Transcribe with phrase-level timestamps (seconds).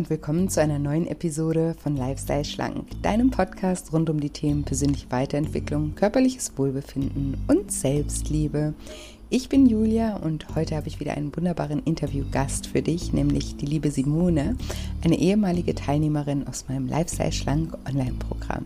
[0.00, 4.64] und willkommen zu einer neuen Episode von Lifestyle Schlank, deinem Podcast rund um die Themen
[4.64, 8.72] persönliche Weiterentwicklung, körperliches Wohlbefinden und Selbstliebe.
[9.28, 13.66] Ich bin Julia und heute habe ich wieder einen wunderbaren Interviewgast für dich, nämlich die
[13.66, 14.56] liebe Simone,
[15.04, 18.64] eine ehemalige Teilnehmerin aus meinem Lifestyle Schlank Online-Programm.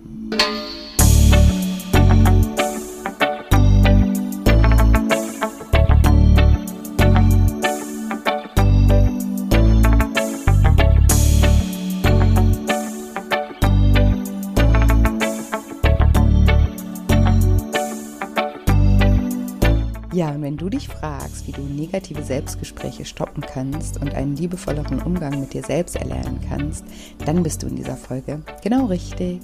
[20.74, 25.94] Dich fragst, wie du negative Selbstgespräche stoppen kannst und einen liebevolleren Umgang mit dir selbst
[25.94, 26.84] erlernen kannst,
[27.24, 29.40] dann bist du in dieser Folge genau richtig.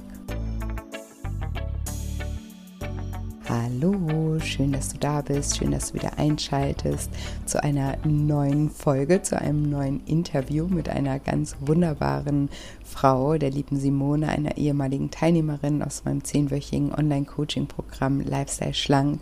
[3.49, 7.11] Hallo, schön, dass du da bist, schön, dass du wieder einschaltest
[7.47, 12.49] zu einer neuen Folge, zu einem neuen Interview mit einer ganz wunderbaren
[12.85, 19.21] Frau, der lieben Simone, einer ehemaligen Teilnehmerin aus meinem zehnwöchigen Online-Coaching-Programm Lifestyle Schlank.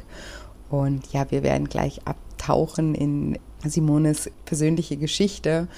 [0.71, 5.69] Und ja, wir werden gleich abtauchen in Simones persönliche Geschichte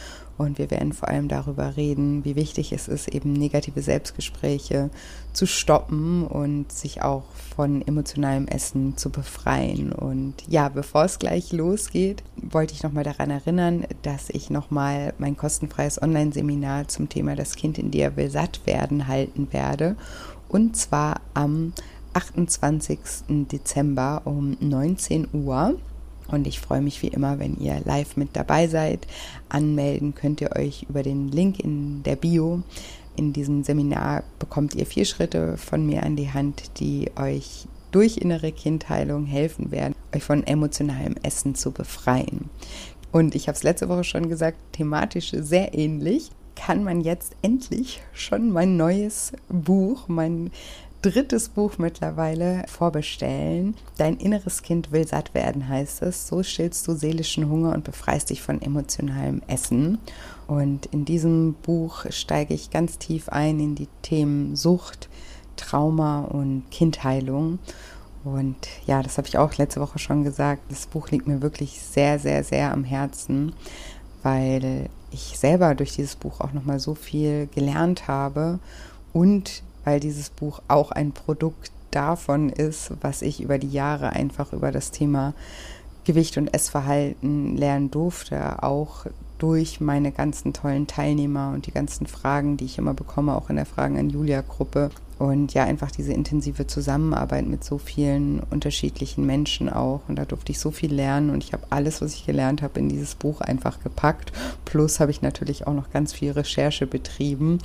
[0.40, 4.88] und wir werden vor allem darüber reden, wie wichtig es ist, eben negative Selbstgespräche
[5.34, 7.24] zu stoppen und sich auch
[7.54, 9.92] von emotionalem Essen zu befreien.
[9.92, 15.36] Und ja, bevor es gleich losgeht, wollte ich nochmal daran erinnern, dass ich nochmal mein
[15.36, 19.96] kostenfreies Online-Seminar zum Thema Das Kind in dir will satt werden halten werde.
[20.48, 21.74] Und zwar am
[22.12, 22.98] 28.
[23.50, 25.78] Dezember um 19 Uhr.
[26.28, 29.06] Und ich freue mich wie immer, wenn ihr live mit dabei seid.
[29.48, 32.62] Anmelden könnt ihr euch über den Link in der Bio.
[33.16, 38.18] In diesem Seminar bekommt ihr vier Schritte von mir an die Hand, die euch durch
[38.18, 42.48] innere Kindheilung helfen werden, euch von emotionalem Essen zu befreien.
[43.12, 46.30] Und ich habe es letzte Woche schon gesagt, thematisch sehr ähnlich.
[46.54, 50.50] Kann man jetzt endlich schon mein neues Buch, mein
[51.02, 53.74] drittes Buch mittlerweile vorbestellen.
[53.96, 56.26] Dein inneres Kind will satt werden, heißt es.
[56.26, 59.98] So stillst du seelischen Hunger und befreist dich von emotionalem Essen.
[60.46, 65.08] Und in diesem Buch steige ich ganz tief ein in die Themen Sucht,
[65.56, 67.58] Trauma und Kindheilung.
[68.24, 68.56] Und
[68.86, 70.62] ja, das habe ich auch letzte Woche schon gesagt.
[70.68, 73.54] Das Buch liegt mir wirklich sehr, sehr, sehr am Herzen,
[74.22, 78.58] weil ich selber durch dieses Buch auch nochmal so viel gelernt habe
[79.12, 84.52] und weil dieses Buch auch ein Produkt davon ist, was ich über die Jahre einfach
[84.52, 85.34] über das Thema
[86.04, 89.06] Gewicht und Essverhalten lernen durfte, auch
[89.38, 93.56] durch meine ganzen tollen Teilnehmer und die ganzen Fragen, die ich immer bekomme, auch in
[93.56, 94.90] der Fragen an Julia Gruppe.
[95.18, 100.00] Und ja, einfach diese intensive Zusammenarbeit mit so vielen unterschiedlichen Menschen auch.
[100.08, 102.80] Und da durfte ich so viel lernen und ich habe alles, was ich gelernt habe,
[102.80, 104.32] in dieses Buch einfach gepackt.
[104.64, 107.58] Plus habe ich natürlich auch noch ganz viel Recherche betrieben.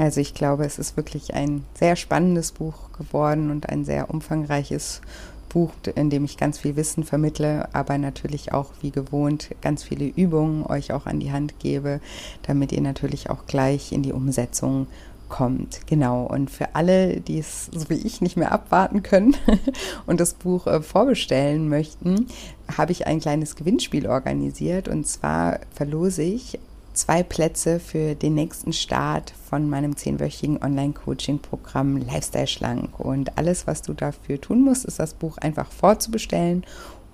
[0.00, 5.02] Also ich glaube, es ist wirklich ein sehr spannendes Buch geworden und ein sehr umfangreiches
[5.50, 10.06] Buch, in dem ich ganz viel Wissen vermittle, aber natürlich auch wie gewohnt ganz viele
[10.06, 12.00] Übungen euch auch an die Hand gebe,
[12.44, 14.86] damit ihr natürlich auch gleich in die Umsetzung
[15.28, 15.86] kommt.
[15.86, 16.24] Genau.
[16.24, 19.36] Und für alle, die es so wie ich nicht mehr abwarten können
[20.06, 22.26] und das Buch äh, vorbestellen möchten,
[22.74, 24.88] habe ich ein kleines Gewinnspiel organisiert.
[24.88, 26.58] Und zwar verlose ich
[26.92, 32.98] zwei Plätze für den nächsten Start von meinem zehnwöchigen Online-Coaching-Programm Lifestyle Schlank.
[32.98, 36.64] Und alles, was du dafür tun musst, ist das Buch einfach vorzubestellen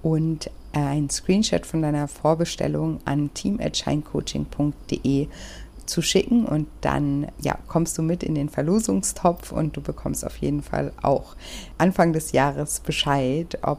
[0.02, 5.28] und äh, ein Screenshot von deiner Vorbestellung an team.scheincoaching.de
[5.86, 10.36] zu schicken und dann ja, kommst du mit in den Verlosungstopf und du bekommst auf
[10.38, 11.36] jeden Fall auch
[11.78, 13.78] Anfang des Jahres Bescheid, ob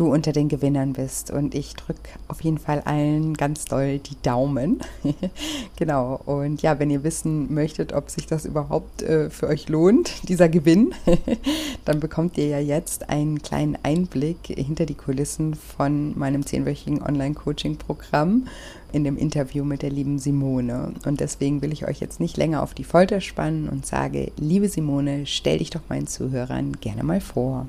[0.00, 1.30] du unter den Gewinnern bist.
[1.30, 4.80] Und ich drücke auf jeden Fall allen ganz doll die Daumen.
[5.76, 6.20] genau.
[6.24, 10.48] Und ja, wenn ihr wissen möchtet, ob sich das überhaupt äh, für euch lohnt, dieser
[10.48, 10.94] Gewinn,
[11.84, 18.46] dann bekommt ihr ja jetzt einen kleinen Einblick hinter die Kulissen von meinem zehnwöchigen Online-Coaching-Programm
[18.92, 20.94] in dem Interview mit der lieben Simone.
[21.04, 24.68] Und deswegen will ich euch jetzt nicht länger auf die Folter spannen und sage, liebe
[24.68, 27.66] Simone, stell dich doch meinen Zuhörern gerne mal vor.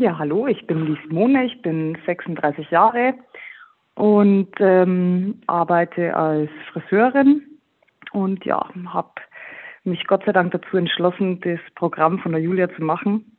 [0.00, 3.14] Ja, hallo, ich bin die Simone, ich bin 36 Jahre
[3.96, 7.42] und ähm, arbeite als Friseurin
[8.12, 9.10] und ja, habe
[9.82, 13.36] mich Gott sei Dank dazu entschlossen, das Programm von der Julia zu machen.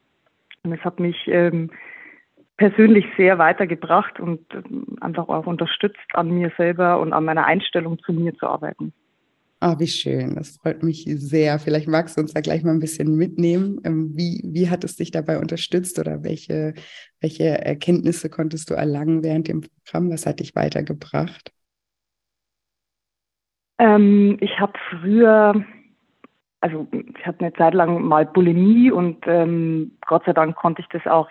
[0.63, 1.71] Und es hat mich ähm,
[2.57, 7.99] persönlich sehr weitergebracht und ähm, einfach auch unterstützt, an mir selber und an meiner Einstellung
[7.99, 8.91] zu mir zu arbeiten.
[9.61, 10.35] Ah, oh, wie schön.
[10.35, 11.59] Das freut mich sehr.
[11.59, 13.81] Vielleicht magst du uns da gleich mal ein bisschen mitnehmen.
[13.83, 16.73] Ähm, wie, wie hat es dich dabei unterstützt oder welche,
[17.19, 20.11] welche Erkenntnisse konntest du erlangen während dem Programm?
[20.11, 21.51] Was hat dich weitergebracht?
[23.79, 25.65] Ähm, ich habe früher,
[26.61, 30.87] also ich hatte eine Zeit lang mal Bulimie und ähm, Gott sei Dank konnte ich
[30.87, 31.27] das auch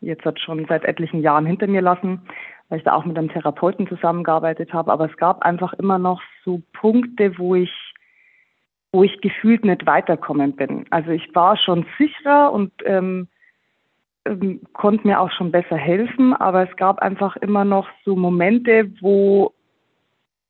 [0.00, 2.22] jetzt schon seit etlichen Jahren hinter mir lassen,
[2.70, 4.90] weil ich da auch mit einem Therapeuten zusammengearbeitet habe.
[4.90, 7.72] Aber es gab einfach immer noch so Punkte, wo ich
[8.92, 10.84] wo ich gefühlt nicht weiterkommen bin.
[10.90, 13.28] Also ich war schon sicherer und ähm,
[14.24, 18.90] ähm, konnte mir auch schon besser helfen, aber es gab einfach immer noch so Momente,
[19.00, 19.54] wo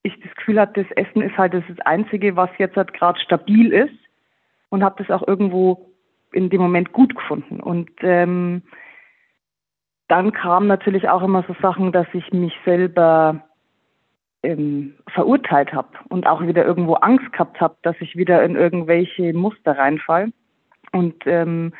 [0.02, 3.72] ich das Gefühl hatte, das Essen ist halt das Einzige, was jetzt halt gerade stabil
[3.72, 3.94] ist
[4.70, 5.90] und habe das auch irgendwo
[6.32, 7.60] in dem Moment gut gefunden.
[7.60, 8.62] Und ähm,
[10.10, 13.44] dann kamen natürlich auch immer so Sachen, dass ich mich selber
[14.42, 19.32] ähm, verurteilt habe und auch wieder irgendwo Angst gehabt habe, dass ich wieder in irgendwelche
[19.32, 20.32] Muster reinfall.
[20.92, 21.72] Und ähm,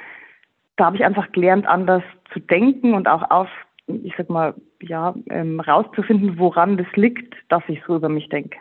[0.77, 3.49] da habe ich einfach gelernt, anders zu denken und auch auf,
[3.87, 8.56] ich sag mal, ja, ähm, rauszufinden, woran das liegt, dass ich so über mich denke.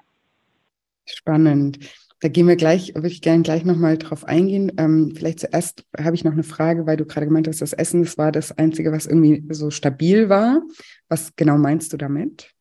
[1.06, 1.78] Spannend.
[2.22, 4.74] Da gehen wir gleich, würde ich gerne gleich nochmal drauf eingehen.
[4.78, 8.04] Ähm, vielleicht zuerst habe ich noch eine Frage, weil du gerade gemeint hast, das Essen,
[8.04, 10.62] das war das Einzige, was irgendwie so stabil war.
[11.08, 12.54] Was genau meinst du damit?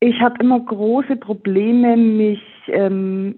[0.00, 3.36] Ich habe immer große Probleme, mich ähm,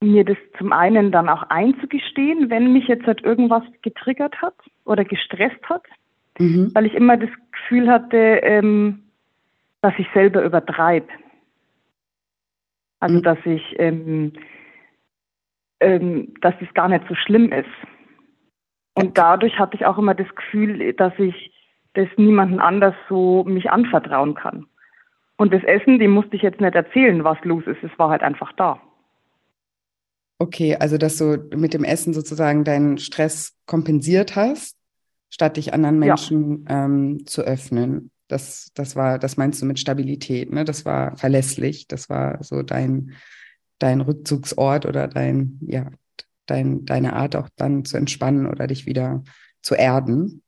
[0.00, 4.54] mir das zum einen dann auch einzugestehen, wenn mich jetzt halt irgendwas getriggert hat
[4.84, 5.82] oder gestresst hat,
[6.38, 6.70] mhm.
[6.74, 9.02] weil ich immer das Gefühl hatte, ähm,
[9.82, 11.08] dass ich selber übertreibe.
[13.00, 13.22] Also mhm.
[13.22, 14.32] dass ich, ähm,
[15.80, 17.68] ähm, dass es gar nicht so schlimm ist.
[18.94, 21.52] Und dadurch hatte ich auch immer das Gefühl, dass ich
[21.94, 24.66] das niemandem anders so mich anvertrauen kann.
[25.36, 27.82] Und das Essen, dem musste ich jetzt nicht erzählen, was los ist.
[27.82, 28.80] Es war halt einfach da.
[30.40, 34.76] Okay, also dass du mit dem Essen sozusagen deinen Stress kompensiert hast,
[35.30, 36.84] statt dich anderen Menschen ja.
[36.84, 38.10] ähm, zu öffnen.
[38.28, 40.64] Das, das war, das meinst du mit Stabilität, ne?
[40.64, 43.12] Das war verlässlich, das war so dein,
[43.78, 45.90] dein Rückzugsort oder dein, ja,
[46.46, 49.24] dein, deine Art auch dann zu entspannen oder dich wieder
[49.62, 50.42] zu erden.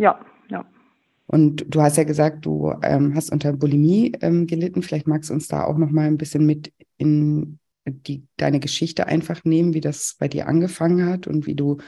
[0.00, 0.66] Ja, ja.
[1.26, 4.82] Und du hast ja gesagt, du ähm, hast unter Bulimie ähm, gelitten.
[4.82, 9.06] Vielleicht magst du uns da auch noch mal ein bisschen mit in die, deine Geschichte
[9.06, 11.78] einfach nehmen, wie das bei dir angefangen hat und wie du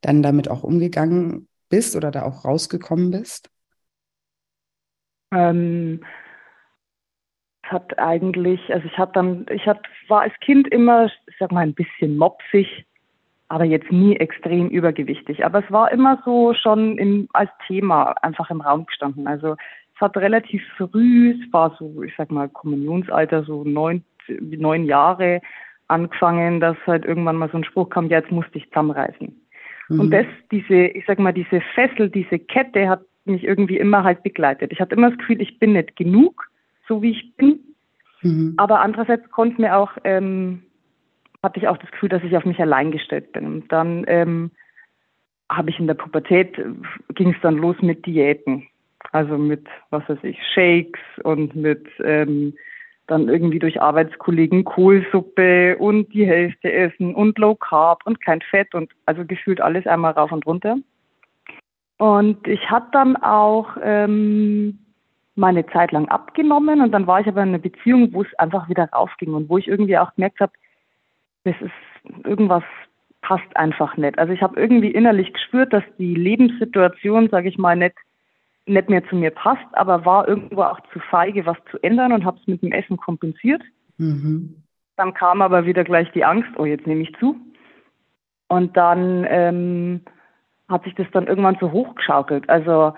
[0.00, 3.50] dann damit auch umgegangen bist oder da auch rausgekommen bist.
[5.34, 6.00] Ähm,
[7.64, 11.62] hat eigentlich, also ich habe dann, ich hab, war als Kind immer, ich sag mal,
[11.62, 12.84] ein bisschen mopsig
[13.48, 15.44] aber jetzt nie extrem übergewichtig.
[15.44, 19.26] Aber es war immer so schon im, als Thema einfach im Raum gestanden.
[19.26, 19.56] Also
[19.94, 24.02] es hat relativ früh, es war so, ich sag mal, Kommunionsalter, so neun,
[24.40, 25.40] neun Jahre
[25.86, 29.40] angefangen, dass halt irgendwann mal so ein Spruch kam, ja, jetzt musste ich zusammenreißen.
[29.88, 30.00] Mhm.
[30.00, 34.22] Und das, diese, ich sag mal, diese Fessel, diese Kette hat mich irgendwie immer halt
[34.22, 34.72] begleitet.
[34.72, 36.50] Ich hatte immer das Gefühl, ich bin nicht genug,
[36.88, 37.60] so wie ich bin.
[38.22, 38.54] Mhm.
[38.56, 40.62] Aber andererseits konnte mir auch ähm,
[41.44, 43.46] hatte ich auch das Gefühl, dass ich auf mich allein gestellt bin.
[43.46, 44.50] Und dann ähm,
[45.52, 46.56] habe ich in der Pubertät,
[47.14, 48.66] ging es dann los mit Diäten.
[49.12, 52.54] Also mit, was weiß ich, Shakes und mit ähm,
[53.06, 58.74] dann irgendwie durch Arbeitskollegen Kohlsuppe und die Hälfte essen und Low Carb und kein Fett
[58.74, 60.78] und also gefühlt alles einmal rauf und runter.
[61.98, 64.78] Und ich hatte dann auch ähm,
[65.36, 68.68] meine Zeit lang abgenommen und dann war ich aber in einer Beziehung, wo es einfach
[68.68, 70.52] wieder raufging und wo ich irgendwie auch gemerkt habe,
[71.44, 72.64] das ist irgendwas
[73.20, 74.18] passt einfach nicht.
[74.18, 77.94] Also ich habe irgendwie innerlich gespürt, dass die Lebenssituation, sage ich mal, nicht
[78.66, 82.24] nicht mehr zu mir passt, aber war irgendwo auch zu feige, was zu ändern und
[82.24, 83.62] habe es mit dem Essen kompensiert.
[83.98, 84.62] Mhm.
[84.96, 87.36] Dann kam aber wieder gleich die Angst, oh, jetzt nehme ich zu.
[88.48, 90.00] Und dann ähm,
[90.68, 92.48] hat sich das dann irgendwann so hochgeschaukelt.
[92.48, 92.94] Also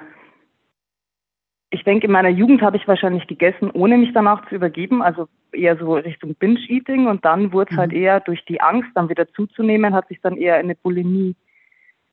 [1.70, 5.28] ich denke, in meiner Jugend habe ich wahrscheinlich gegessen, ohne mich danach zu übergeben, also
[5.52, 7.96] eher so Richtung Binge-Eating und dann wurde es halt mhm.
[7.96, 11.34] halt eher durch die Angst, dann wieder zuzunehmen, hat sich dann eher eine Bulimie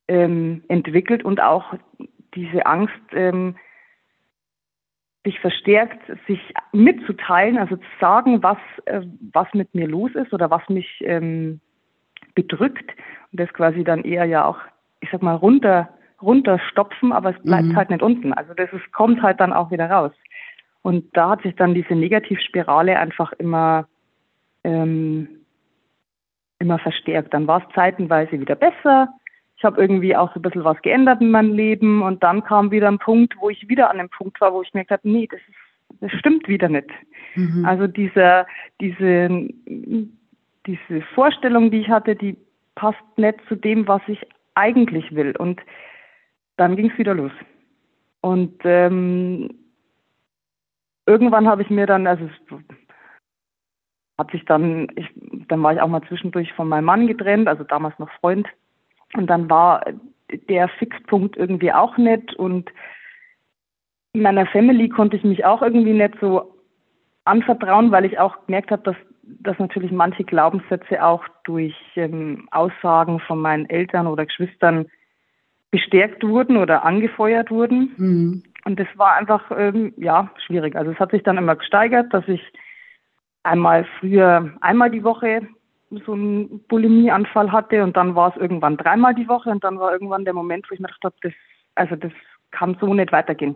[0.07, 1.73] ähm, entwickelt und auch
[2.33, 3.55] diese Angst ähm,
[5.23, 6.39] sich verstärkt, sich
[6.73, 11.61] mitzuteilen, also zu sagen, was, äh, was mit mir los ist oder was mich ähm,
[12.35, 12.91] bedrückt
[13.31, 14.59] und das quasi dann eher ja auch,
[15.03, 15.89] ich sag mal, runter
[16.23, 17.75] runterstopfen, aber es bleibt mhm.
[17.75, 18.33] halt nicht unten.
[18.33, 20.13] Also das ist, kommt halt dann auch wieder raus.
[20.81, 23.87] Und da hat sich dann diese Negativspirale einfach immer,
[24.63, 25.27] ähm,
[26.59, 27.33] immer verstärkt.
[27.33, 29.09] Dann war es zeitenweise wieder besser.
[29.57, 32.71] Ich habe irgendwie auch so ein bisschen was geändert in meinem Leben und dann kam
[32.71, 35.13] wieder ein Punkt, wo ich wieder an dem Punkt war, wo ich mir gesagt habe,
[35.13, 36.89] nee, das, ist, das stimmt wieder nicht.
[37.35, 37.65] Mhm.
[37.65, 38.45] Also dieser,
[38.81, 39.47] diese,
[40.65, 42.37] diese Vorstellung, die ich hatte, die
[42.75, 44.19] passt nicht zu dem, was ich
[44.55, 45.35] eigentlich will.
[45.37, 45.61] Und
[46.57, 47.31] dann ging es wieder los.
[48.21, 49.49] Und ähm,
[51.05, 52.29] irgendwann habe ich mir dann, also
[54.17, 55.09] hat sich dann, ich,
[55.47, 58.47] dann war ich auch mal zwischendurch von meinem Mann getrennt, also damals noch Freund.
[59.13, 59.83] Und dann war
[60.49, 62.71] der Fixpunkt irgendwie auch nett und
[64.13, 66.55] in meiner Family konnte ich mich auch irgendwie nicht so
[67.25, 73.19] anvertrauen, weil ich auch gemerkt habe, dass, dass natürlich manche Glaubenssätze auch durch ähm, Aussagen
[73.19, 74.87] von meinen Eltern oder Geschwistern
[75.71, 77.93] bestärkt wurden oder angefeuert wurden.
[77.97, 78.43] Mhm.
[78.65, 80.75] Und das war einfach, ähm, ja, schwierig.
[80.75, 82.41] Also es hat sich dann immer gesteigert, dass ich
[83.43, 85.47] einmal früher einmal die Woche
[86.05, 89.91] so einen Bulimieanfall hatte und dann war es irgendwann dreimal die Woche und dann war
[89.93, 91.33] irgendwann der Moment, wo ich mir gedacht habe, das,
[91.75, 92.11] also das
[92.51, 93.55] kann so nicht weitergehen.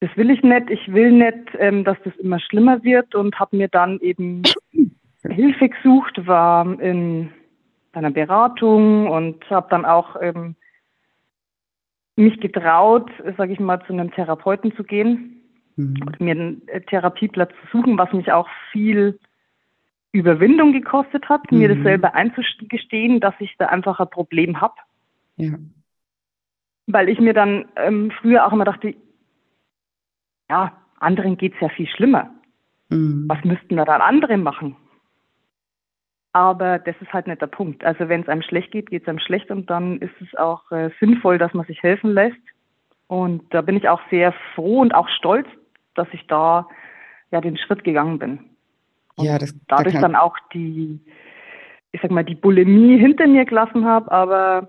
[0.00, 0.70] Das will ich nicht.
[0.70, 4.42] Ich will nicht, ähm, dass das immer schlimmer wird und habe mir dann eben
[5.22, 7.30] Hilfe gesucht, war in
[7.92, 10.54] einer Beratung und habe dann auch ähm,
[12.16, 15.42] mich getraut, sage ich mal, zu einem Therapeuten zu gehen
[15.76, 15.96] mhm.
[16.04, 19.18] und mir einen Therapieplatz zu suchen, was mich auch viel
[20.12, 21.58] Überwindung gekostet hat, mhm.
[21.58, 21.84] mir das mhm.
[21.84, 24.74] selber einzugestehen, dass ich da einfach ein Problem habe.
[25.36, 25.54] Ja.
[26.86, 28.94] Weil ich mir dann ähm, früher auch immer dachte,
[30.50, 32.30] ja, anderen geht es ja viel schlimmer.
[32.88, 33.24] Mhm.
[33.28, 34.76] Was müssten da dann andere machen?
[36.32, 37.82] Aber das ist halt nicht der Punkt.
[37.82, 40.70] Also wenn es einem schlecht geht, geht es einem schlecht und dann ist es auch
[40.70, 42.36] äh, sinnvoll, dass man sich helfen lässt.
[43.06, 45.46] Und da bin ich auch sehr froh und auch stolz,
[45.94, 46.68] dass ich da
[47.30, 48.40] ja den Schritt gegangen bin.
[49.16, 51.00] Und ja, das, dadurch da dann auch die,
[51.92, 54.68] ich sag mal, die Bulimie hinter mir gelassen habe, aber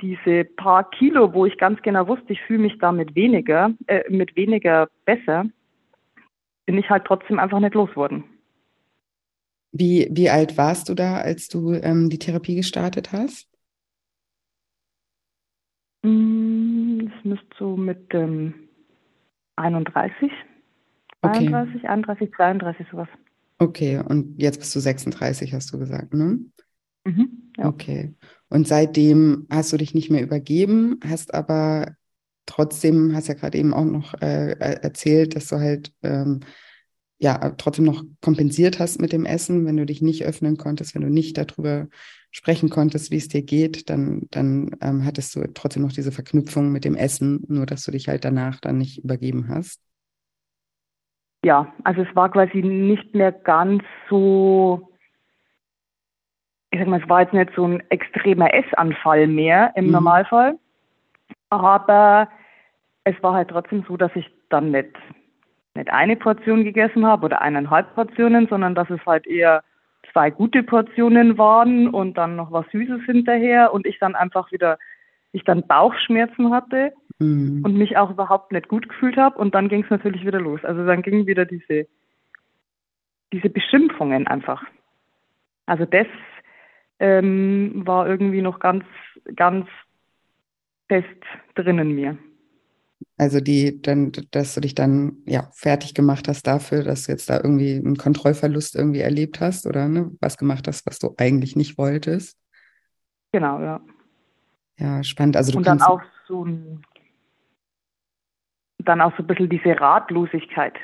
[0.00, 4.36] diese paar Kilo, wo ich ganz genau wusste, ich fühle mich damit weniger, äh, mit
[4.36, 5.46] weniger besser,
[6.66, 8.24] bin ich halt trotzdem einfach nicht losgeworden.
[9.72, 13.48] Wie, wie alt warst du da, als du ähm, die Therapie gestartet hast?
[16.02, 18.54] Mm, das müsste so mit ähm,
[19.56, 20.30] 31,
[21.20, 21.86] 32, okay.
[21.88, 23.08] 31, 32 sowas.
[23.58, 26.38] Okay, und jetzt bist du 36, hast du gesagt, ne?
[27.08, 27.66] Mhm, ja.
[27.68, 28.14] Okay.
[28.50, 31.94] Und seitdem hast du dich nicht mehr übergeben, hast aber
[32.44, 36.40] trotzdem, hast ja gerade eben auch noch äh, erzählt, dass du halt ähm,
[37.18, 41.02] ja trotzdem noch kompensiert hast mit dem Essen, wenn du dich nicht öffnen konntest, wenn
[41.02, 41.88] du nicht darüber
[42.30, 46.70] sprechen konntest, wie es dir geht, dann, dann ähm, hattest du trotzdem noch diese Verknüpfung
[46.70, 49.80] mit dem Essen, nur dass du dich halt danach dann nicht übergeben hast.
[51.42, 54.90] Ja, also es war quasi nicht mehr ganz so,
[56.78, 59.92] ich sag mal, es war jetzt nicht so ein extremer Essanfall mehr im mhm.
[59.92, 60.58] Normalfall,
[61.50, 62.28] aber
[63.04, 64.96] es war halt trotzdem so, dass ich dann nicht
[65.78, 69.62] nicht eine Portion gegessen habe oder eineinhalb Portionen, sondern dass es halt eher
[70.12, 74.78] zwei gute Portionen waren und dann noch was Süßes hinterher und ich dann einfach wieder,
[75.32, 77.62] ich dann Bauchschmerzen hatte mhm.
[77.64, 80.64] und mich auch überhaupt nicht gut gefühlt habe und dann ging es natürlich wieder los.
[80.64, 81.86] Also dann gingen wieder diese,
[83.32, 84.64] diese Beschimpfungen einfach.
[85.66, 86.06] Also das
[87.00, 88.84] ähm, war irgendwie noch ganz,
[89.36, 89.66] ganz
[90.88, 91.22] fest
[91.54, 92.18] drin in mir.
[93.16, 97.28] Also die, dann, dass du dich dann ja fertig gemacht hast dafür, dass du jetzt
[97.28, 101.56] da irgendwie einen Kontrollverlust irgendwie erlebt hast oder ne, was gemacht hast, was du eigentlich
[101.56, 102.38] nicht wolltest.
[103.32, 103.80] Genau, ja.
[104.78, 105.36] Ja, spannend.
[105.36, 106.82] Also du Und dann auch so ein,
[108.78, 110.74] dann auch so ein bisschen diese Ratlosigkeit.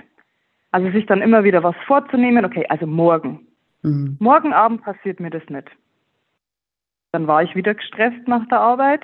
[0.73, 3.47] Also sich dann immer wieder was vorzunehmen, okay, also morgen.
[3.83, 4.17] Mhm.
[4.19, 5.71] Morgen Abend passiert mir das nicht.
[7.15, 9.03] Dann war ich wieder gestresst nach der Arbeit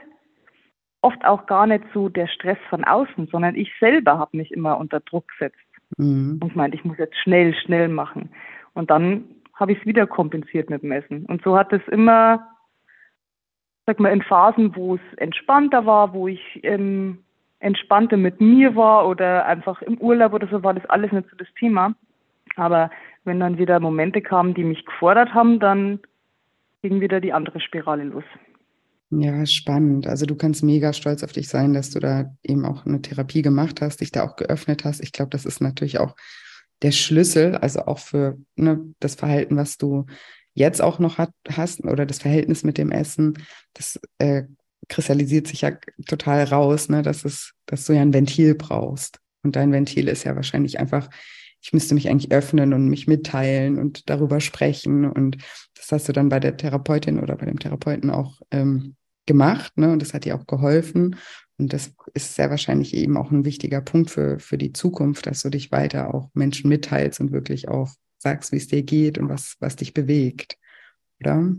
[1.00, 4.78] oft auch gar nicht so der Stress von außen, sondern ich selber habe mich immer
[4.78, 5.56] unter Druck gesetzt
[5.96, 6.40] mhm.
[6.42, 8.30] und meinte, ich muss jetzt schnell, schnell machen.
[8.74, 11.24] Und dann habe ich es wieder kompensiert mit dem Essen.
[11.26, 12.48] Und so hat es immer,
[13.86, 17.22] sag mal, in Phasen, wo es entspannter war, wo ich ähm,
[17.60, 21.36] entspannter mit mir war oder einfach im Urlaub oder so, war das alles nicht so
[21.36, 21.94] das Thema.
[22.56, 22.90] Aber
[23.22, 26.00] wenn dann wieder Momente kamen, die mich gefordert haben, dann
[26.82, 28.24] ging wieder die andere Spirale los.
[29.10, 30.06] Ja, spannend.
[30.06, 33.42] Also du kannst mega stolz auf dich sein, dass du da eben auch eine Therapie
[33.42, 35.00] gemacht hast, dich da auch geöffnet hast.
[35.00, 36.14] Ich glaube, das ist natürlich auch
[36.82, 40.06] der Schlüssel, also auch für ne, das Verhalten, was du
[40.54, 43.34] jetzt auch noch hat, hast oder das Verhältnis mit dem Essen,
[43.74, 44.44] das äh,
[44.88, 45.72] kristallisiert sich ja
[46.06, 49.18] total raus, ne, dass, es, dass du ja ein Ventil brauchst.
[49.42, 51.08] Und dein Ventil ist ja wahrscheinlich einfach,
[51.62, 55.04] ich müsste mich eigentlich öffnen und mich mitteilen und darüber sprechen.
[55.04, 55.38] Und
[55.74, 59.92] das hast du dann bei der Therapeutin oder bei dem Therapeuten auch ähm, gemacht ne?
[59.92, 61.16] und das hat dir auch geholfen.
[61.58, 65.42] Und das ist sehr wahrscheinlich eben auch ein wichtiger Punkt für, für die Zukunft, dass
[65.42, 69.28] du dich weiter auch Menschen mitteilst und wirklich auch sagst, wie es dir geht und
[69.28, 70.56] was, was dich bewegt,
[71.20, 71.54] oder?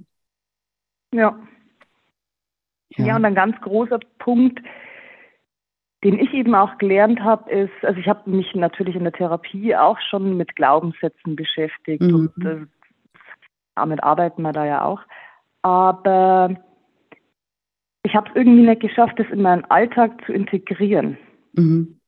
[1.14, 1.40] Ja.
[2.98, 3.06] ja.
[3.06, 4.60] Ja, und ein ganz großer Punkt,
[6.04, 9.76] den ich eben auch gelernt habe, ist, also ich habe mich natürlich in der Therapie
[9.76, 12.32] auch schon mit Glaubenssätzen beschäftigt mhm.
[12.36, 12.66] und äh,
[13.76, 15.02] damit arbeiten wir da ja auch.
[15.62, 16.56] Aber
[18.04, 21.18] ich habe es irgendwie nicht geschafft, das in meinen Alltag zu integrieren.
[21.54, 22.00] Mhm.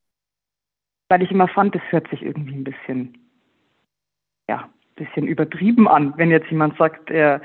[1.09, 3.17] Weil ich immer fand, das hört sich irgendwie ein bisschen,
[4.49, 7.41] ja, bisschen übertrieben an, wenn jetzt jemand sagt, er,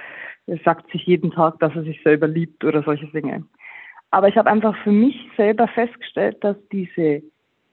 [0.47, 3.45] er sagt sich jeden Tag, dass er sich selber liebt oder solche Dinge.
[4.11, 7.23] Aber ich habe einfach für mich selber festgestellt, dass diese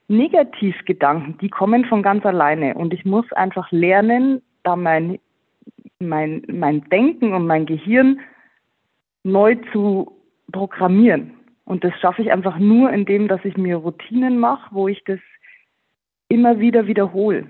[0.08, 2.76] Negativgedanken, die kommen von ganz alleine.
[2.76, 5.20] Und ich muss einfach lernen, da mein,
[6.00, 8.20] mein, mein Denken und mein Gehirn
[9.24, 10.12] neu zu
[10.52, 11.34] programmieren.
[11.64, 15.20] Und das schaffe ich einfach nur, indem dass ich mir Routinen mache, wo ich das
[16.30, 17.50] immer wieder wiederhole.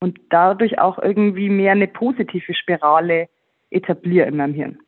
[0.00, 3.28] Und dadurch auch irgendwie mehr eine positive Spirale
[3.70, 4.78] etabliere in meinem Hirn.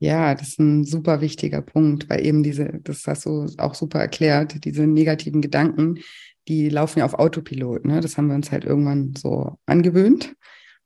[0.00, 3.98] Ja, das ist ein super wichtiger Punkt, weil eben diese, das hast du auch super
[3.98, 5.98] erklärt, diese negativen Gedanken,
[6.46, 7.84] die laufen ja auf Autopilot.
[7.84, 8.00] Ne?
[8.00, 10.34] Das haben wir uns halt irgendwann so angewöhnt.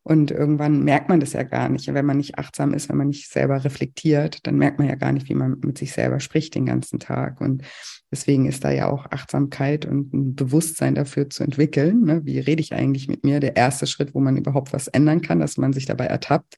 [0.04, 1.86] Und irgendwann merkt man das ja gar nicht.
[1.92, 5.12] Wenn man nicht achtsam ist, wenn man nicht selber reflektiert, dann merkt man ja gar
[5.12, 7.40] nicht, wie man mit sich selber spricht den ganzen Tag.
[7.40, 7.62] Und
[8.10, 12.02] deswegen ist da ja auch Achtsamkeit und ein Bewusstsein dafür zu entwickeln.
[12.02, 12.22] Ne?
[12.24, 13.38] Wie rede ich eigentlich mit mir?
[13.38, 16.56] Der erste Schritt, wo man überhaupt was ändern kann, dass man sich dabei ertappt.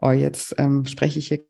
[0.00, 1.44] Oh, jetzt ähm, spreche ich hier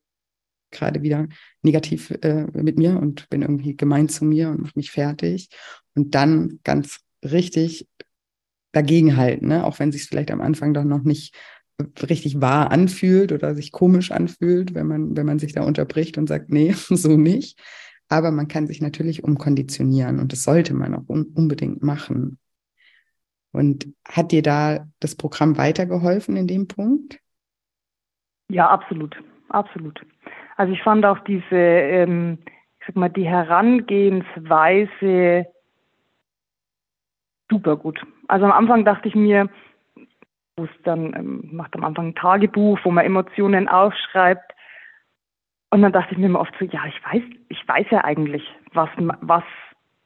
[0.70, 1.28] gerade wieder
[1.62, 5.48] negativ äh, mit mir und bin irgendwie gemein zu mir und mache mich fertig.
[5.94, 7.88] Und dann ganz richtig
[8.72, 9.64] dagegenhalten, ne?
[9.64, 11.34] auch wenn sich vielleicht am Anfang doch noch nicht
[12.02, 16.28] richtig wahr anfühlt oder sich komisch anfühlt, wenn man, wenn man sich da unterbricht und
[16.28, 17.58] sagt, nee, so nicht.
[18.08, 22.38] Aber man kann sich natürlich umkonditionieren und das sollte man auch un unbedingt machen.
[23.52, 27.18] Und hat dir da das Programm weitergeholfen in dem Punkt?
[28.48, 29.16] Ja, absolut,
[29.48, 30.00] absolut.
[30.60, 32.36] Also ich fand auch diese, ähm,
[32.78, 35.46] ich sag mal, die Herangehensweise
[37.48, 37.98] super gut.
[38.28, 39.48] Also am Anfang dachte ich mir,
[40.58, 44.52] wo es dann ähm, macht am Anfang ein Tagebuch, wo man Emotionen aufschreibt.
[45.70, 48.46] Und dann dachte ich mir immer oft so, ja, ich weiß, ich weiß ja eigentlich,
[48.74, 49.44] was, was,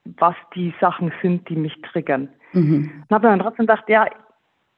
[0.05, 2.29] was die Sachen sind, die mich triggern.
[2.53, 3.03] Mhm.
[3.03, 4.07] Und habe dann trotzdem gedacht, ja,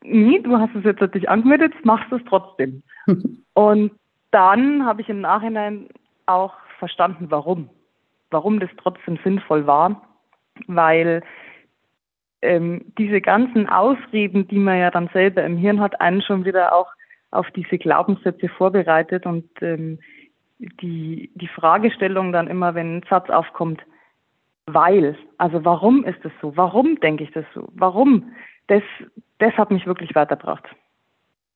[0.03, 2.83] nee, du hast es jetzt natürlich angemeldet, machst du es trotzdem.
[3.53, 3.93] Und
[4.37, 5.88] dann habe ich im Nachhinein
[6.27, 7.70] auch verstanden, warum.
[8.31, 10.03] Warum das trotzdem sinnvoll war.
[10.66, 11.22] Weil
[12.42, 16.75] ähm, diese ganzen Ausreden, die man ja dann selber im Hirn hat, einen schon wieder
[16.75, 16.92] auch
[17.31, 20.01] auf diese Glaubenssätze vorbereitet und ähm,
[20.59, 23.81] die, die Fragestellung dann immer, wenn ein Satz aufkommt,
[24.66, 26.55] weil, also warum ist das so?
[26.59, 27.68] Warum denke ich das so?
[27.72, 28.35] Warum?
[28.66, 28.83] Das,
[29.38, 30.64] das hat mich wirklich weitergebracht.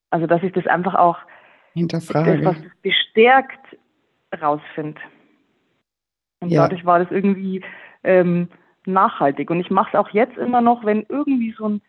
[0.09, 1.19] Also, dass ich das einfach auch
[1.75, 2.39] hinterfrage.
[2.39, 3.77] Das, was das bestärkt,
[4.41, 5.03] rausfindet.
[6.41, 6.63] Und ja.
[6.63, 7.63] dadurch war das irgendwie
[8.05, 8.49] ähm,
[8.87, 9.51] nachhaltig.
[9.51, 11.83] Und ich mache es auch jetzt immer noch, wenn irgendwie so ein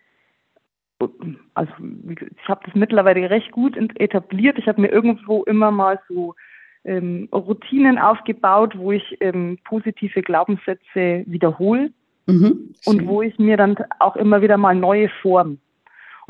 [1.56, 1.72] also
[2.10, 4.60] ich habe das mittlerweile recht gut etabliert.
[4.60, 6.36] Ich habe mir irgendwo immer mal so
[6.84, 11.91] ähm, Routinen aufgebaut, wo ich ähm, positive Glaubenssätze wiederhole
[12.28, 15.60] mhm, und wo ich mir dann auch immer wieder mal neue Formen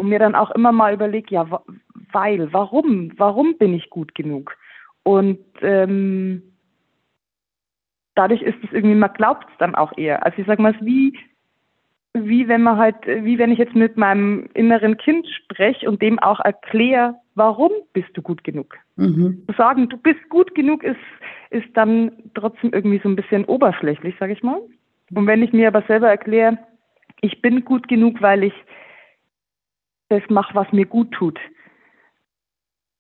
[0.02, 1.46] und mir dann auch immer mal überlege, ja,
[2.12, 4.58] weil, warum, warum bin ich gut genug?
[5.04, 6.42] Und ähm,
[8.16, 10.26] dadurch ist es irgendwie, man glaubt es dann auch eher.
[10.26, 11.20] Also ich sage mal, es ist wie,
[12.14, 16.18] wie wenn man halt, wie wenn ich jetzt mit meinem inneren Kind spreche und dem
[16.18, 18.76] auch erkläre, warum bist du gut genug?
[18.96, 19.44] Mhm.
[19.48, 20.98] Zu sagen, du bist gut genug, ist,
[21.52, 24.62] ist dann trotzdem irgendwie so ein bisschen oberflächlich, sage ich mal.
[25.14, 26.58] Und wenn ich mir aber selber erkläre,
[27.22, 28.54] ich bin gut genug, weil ich
[30.12, 31.40] das mache, was mir gut tut,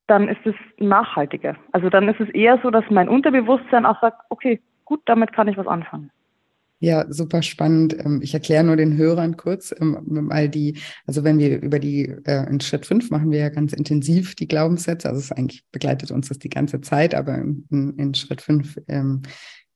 [0.07, 1.55] dann ist es nachhaltiger.
[1.71, 5.47] Also dann ist es eher so, dass mein Unterbewusstsein auch sagt, okay, gut, damit kann
[5.47, 6.11] ich was anfangen.
[6.79, 7.95] Ja, super spannend.
[8.03, 12.05] Ähm, ich erkläre nur den Hörern kurz, weil ähm, die, also wenn wir über die,
[12.25, 16.09] äh, in Schritt fünf machen wir ja ganz intensiv die Glaubenssätze, also es eigentlich begleitet
[16.09, 19.21] uns das die ganze Zeit, aber in, in Schritt fünf ähm,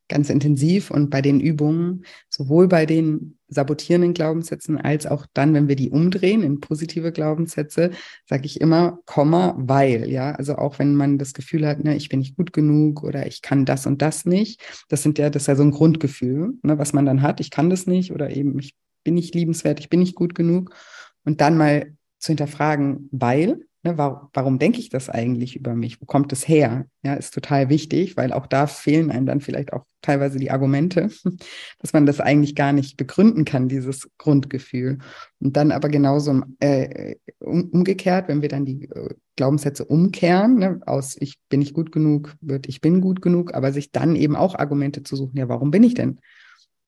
[0.08, 5.68] ganz intensiv und bei den Übungen, sowohl bei den sabotierenden Glaubenssätzen als auch dann, wenn
[5.68, 7.92] wir die umdrehen in positive Glaubenssätze,
[8.28, 12.10] sage ich immer, Komma, weil, ja, also auch wenn man das Gefühl hat, ne, ich
[12.10, 15.44] bin nicht gut genug oder ich kann das und das nicht, das sind ja, das
[15.44, 18.30] ist ja so ein Grundgefühl, ne, was man dann hat, ich kann das nicht oder
[18.30, 20.76] eben ich bin nicht liebenswert, ich bin nicht gut genug.
[21.24, 26.02] Und dann mal zu hinterfragen, weil, Ne, warum, warum denke ich das eigentlich über mich?
[26.02, 26.88] Wo kommt es her?
[27.04, 31.12] Ja, ist total wichtig, weil auch da fehlen einem dann vielleicht auch teilweise die Argumente,
[31.80, 34.98] dass man das eigentlich gar nicht begründen kann, dieses Grundgefühl.
[35.40, 40.80] Und dann aber genauso äh, um, umgekehrt, wenn wir dann die äh, Glaubenssätze umkehren, ne,
[40.88, 44.36] aus ich bin nicht gut genug, wird ich bin gut genug, aber sich dann eben
[44.36, 46.20] auch Argumente zu suchen, ja, warum bin ich denn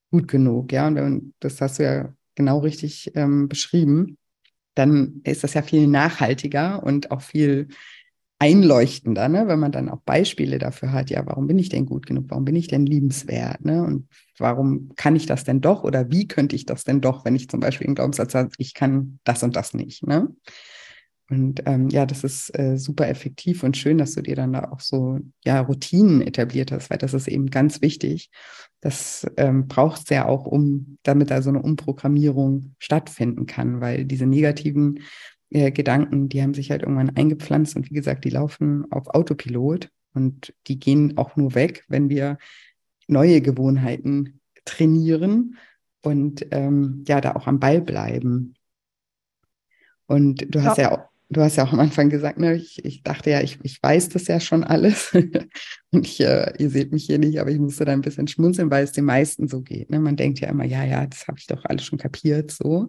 [0.10, 0.88] gut genug, ja.
[0.88, 4.17] Und das hast du ja genau richtig ähm, beschrieben.
[4.77, 7.69] Dann ist das ja viel nachhaltiger und auch viel
[8.39, 9.47] einleuchtender, ne?
[9.47, 12.45] wenn man dann auch Beispiele dafür hat, ja, warum bin ich denn gut genug, warum
[12.45, 13.83] bin ich denn liebenswert, ne?
[13.83, 17.35] Und warum kann ich das denn doch oder wie könnte ich das denn doch, wenn
[17.35, 20.27] ich zum Beispiel einen Glaubenssatz habe, ich kann das und das nicht, ne?
[21.29, 24.71] Und ähm, ja, das ist äh, super effektiv und schön, dass du dir dann da
[24.71, 28.29] auch so ja Routinen etabliert hast, weil das ist eben ganz wichtig.
[28.79, 34.05] Das ähm, braucht es ja auch, um damit da so eine Umprogrammierung stattfinden kann, weil
[34.05, 35.01] diese negativen
[35.49, 39.89] äh, Gedanken, die haben sich halt irgendwann eingepflanzt und wie gesagt, die laufen auf Autopilot
[40.13, 42.37] und die gehen auch nur weg, wenn wir
[43.07, 45.57] neue Gewohnheiten trainieren
[46.01, 48.53] und ähm, ja, da auch am Ball bleiben.
[50.05, 52.83] Und du hast ja, ja auch Du hast ja auch am Anfang gesagt, ne, ich,
[52.85, 55.13] ich dachte ja, ich, ich weiß das ja schon alles.
[55.91, 58.71] und ich, äh, ihr seht mich hier nicht, aber ich musste da ein bisschen schmunzeln,
[58.71, 59.89] weil es den meisten so geht.
[59.89, 59.99] Ne?
[59.99, 62.87] Man denkt ja immer, ja, ja, das habe ich doch alles schon kapiert, so.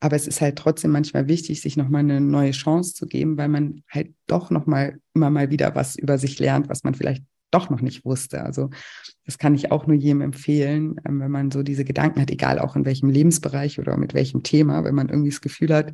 [0.00, 3.48] Aber es ist halt trotzdem manchmal wichtig, sich nochmal eine neue Chance zu geben, weil
[3.48, 7.70] man halt doch nochmal immer mal wieder was über sich lernt, was man vielleicht doch
[7.70, 8.42] noch nicht wusste.
[8.42, 8.70] Also
[9.24, 12.58] das kann ich auch nur jedem empfehlen, ähm, wenn man so diese Gedanken hat, egal
[12.58, 15.92] auch in welchem Lebensbereich oder mit welchem Thema, wenn man irgendwie das Gefühl hat,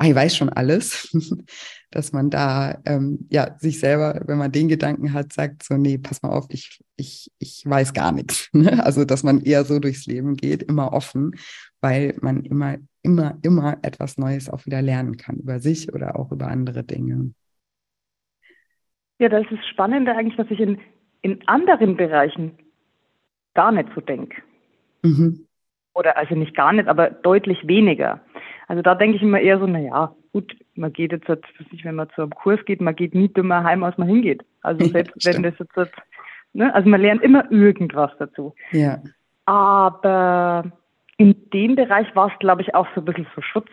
[0.00, 1.10] ah, ich weiß schon alles,
[1.90, 5.98] dass man da ähm, ja sich selber, wenn man den Gedanken hat, sagt so, nee,
[5.98, 8.48] pass mal auf, ich, ich, ich weiß gar nichts.
[8.60, 8.82] Ne?
[8.84, 11.32] Also dass man eher so durchs Leben geht, immer offen,
[11.80, 16.32] weil man immer, immer, immer etwas Neues auch wieder lernen kann über sich oder auch
[16.32, 17.32] über andere Dinge.
[19.18, 20.78] Ja, das ist spannend eigentlich, dass ich in,
[21.22, 22.58] in anderen Bereichen
[23.54, 24.42] gar nicht so denke.
[25.02, 25.46] Mhm.
[25.94, 28.20] Oder also nicht gar nicht, aber deutlich weniger.
[28.70, 31.96] Also da denke ich immer eher so, naja, gut, man geht jetzt, halt, nicht, wenn
[31.96, 34.44] man zu einem Kurs geht, man geht nie dümmer heim, als man hingeht.
[34.62, 35.90] Also selbst ja, wenn das jetzt, halt,
[36.52, 38.54] ne, also man lernt immer irgendwas dazu.
[38.70, 39.02] Ja.
[39.44, 40.70] Aber
[41.16, 43.68] in dem Bereich war es, glaube ich, auch so ein bisschen so Schutz.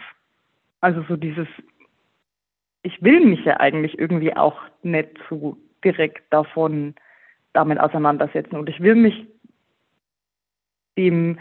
[0.81, 1.47] Also so dieses,
[2.81, 6.95] ich will mich ja eigentlich irgendwie auch nicht so direkt davon
[7.53, 9.27] damit auseinandersetzen und ich will mich
[10.97, 11.38] dem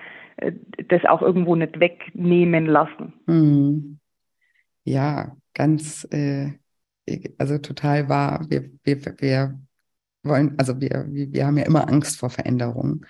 [0.88, 3.14] das auch irgendwo nicht wegnehmen lassen.
[3.26, 3.98] Mhm.
[4.84, 6.52] Ja, ganz, äh,
[7.38, 8.46] also total wahr.
[8.48, 9.60] Wir, wir, wir
[10.22, 13.04] wollen, also wir, wir haben ja immer Angst vor Veränderung.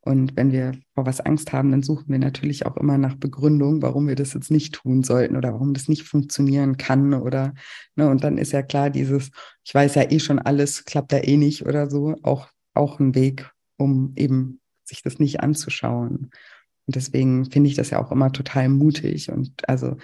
[0.00, 3.82] Und wenn wir vor was Angst haben, dann suchen wir natürlich auch immer nach Begründung,
[3.82, 7.52] warum wir das jetzt nicht tun sollten oder warum das nicht funktionieren kann oder,
[7.94, 9.30] ne, und dann ist ja klar, dieses,
[9.64, 13.14] ich weiß ja eh schon alles, klappt ja eh nicht oder so, auch, auch ein
[13.14, 16.30] Weg, um eben sich das nicht anzuschauen.
[16.88, 19.30] Und deswegen finde ich das ja auch immer total mutig.
[19.30, 19.98] Und also,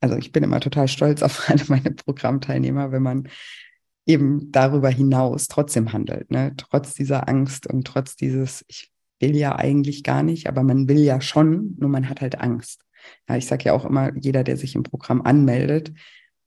[0.00, 3.28] also ich bin immer total stolz auf alle meine Programmteilnehmer, wenn man
[4.06, 6.52] eben darüber hinaus trotzdem handelt, ne?
[6.56, 10.98] trotz dieser Angst und trotz dieses, ich will ja eigentlich gar nicht, aber man will
[10.98, 12.82] ja schon, nur man hat halt Angst.
[13.28, 15.92] Ja, ich sage ja auch immer, jeder, der sich im Programm anmeldet,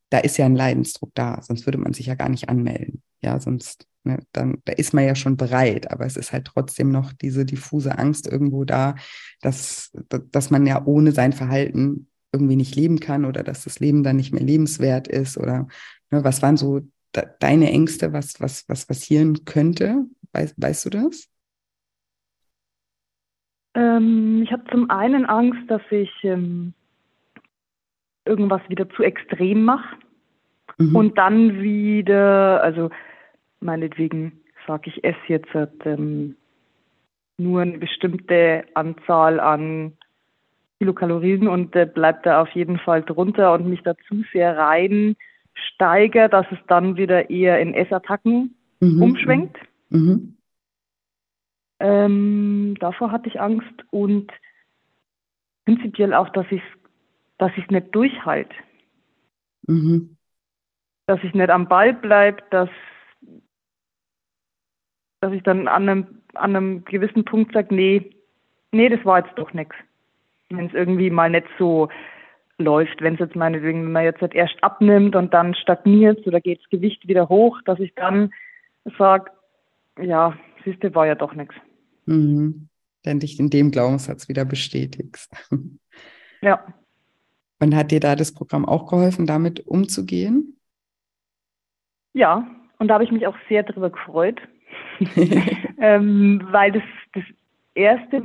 [0.10, 3.02] da ist ja ein Leidensdruck da, sonst würde man sich ja gar nicht anmelden.
[3.22, 6.92] Ja, sonst Ne, dann da ist man ja schon bereit, aber es ist halt trotzdem
[6.92, 8.96] noch diese diffuse Angst irgendwo da,
[9.42, 9.92] dass,
[10.32, 14.16] dass man ja ohne sein Verhalten irgendwie nicht leben kann oder dass das Leben dann
[14.16, 15.68] nicht mehr lebenswert ist oder
[16.10, 20.06] ne, was waren so da, deine Ängste, was, was, was passieren könnte?
[20.32, 21.30] Weißt, weißt du das?
[23.76, 26.74] Ähm, ich habe zum einen Angst, dass ich ähm,
[28.26, 29.98] irgendwas wieder zu extrem mache
[30.80, 30.96] mhm.
[30.96, 32.90] und dann wieder, also
[33.60, 35.50] meinetwegen sage ich, esse jetzt
[35.86, 36.36] ähm,
[37.38, 39.94] nur eine bestimmte Anzahl an
[40.80, 45.16] Kilokalorien und äh, bleibt da auf jeden Fall drunter und mich da zu sehr rein
[45.74, 49.02] steigere, dass es dann wieder eher in Essattacken mhm.
[49.02, 49.58] umschwenkt.
[49.90, 50.38] Mhm.
[51.80, 54.32] Ähm, davor hatte ich Angst und
[55.66, 56.80] prinzipiell auch, dass ich es
[57.40, 58.54] dass ich's nicht durchhalte.
[59.66, 60.18] Mhm.
[61.08, 62.70] Dass ich nicht am Ball bleibe, dass
[65.22, 68.12] dass ich dann an einem, an einem gewissen Punkt sage, nee,
[68.72, 69.76] nee, das war jetzt doch nichts.
[70.50, 71.90] Wenn es irgendwie mal nicht so
[72.58, 76.42] läuft, wenn es jetzt meinetwegen, wenn man jetzt halt erst abnimmt und dann stagniert oder
[76.42, 78.32] geht das Gewicht wieder hoch, dass ich dann
[78.98, 79.32] sage,
[80.02, 81.56] ja, siehste, war ja doch nichts.
[82.06, 82.68] Mhm.
[83.04, 85.32] Dann dich in dem Glaubenssatz wieder bestätigst.
[86.42, 86.74] Ja.
[87.60, 90.58] Und hat dir da das Programm auch geholfen, damit umzugehen?
[92.14, 94.40] Ja, und da habe ich mich auch sehr darüber gefreut,
[95.80, 96.84] ähm, weil das,
[97.14, 97.24] das
[97.74, 98.22] erste,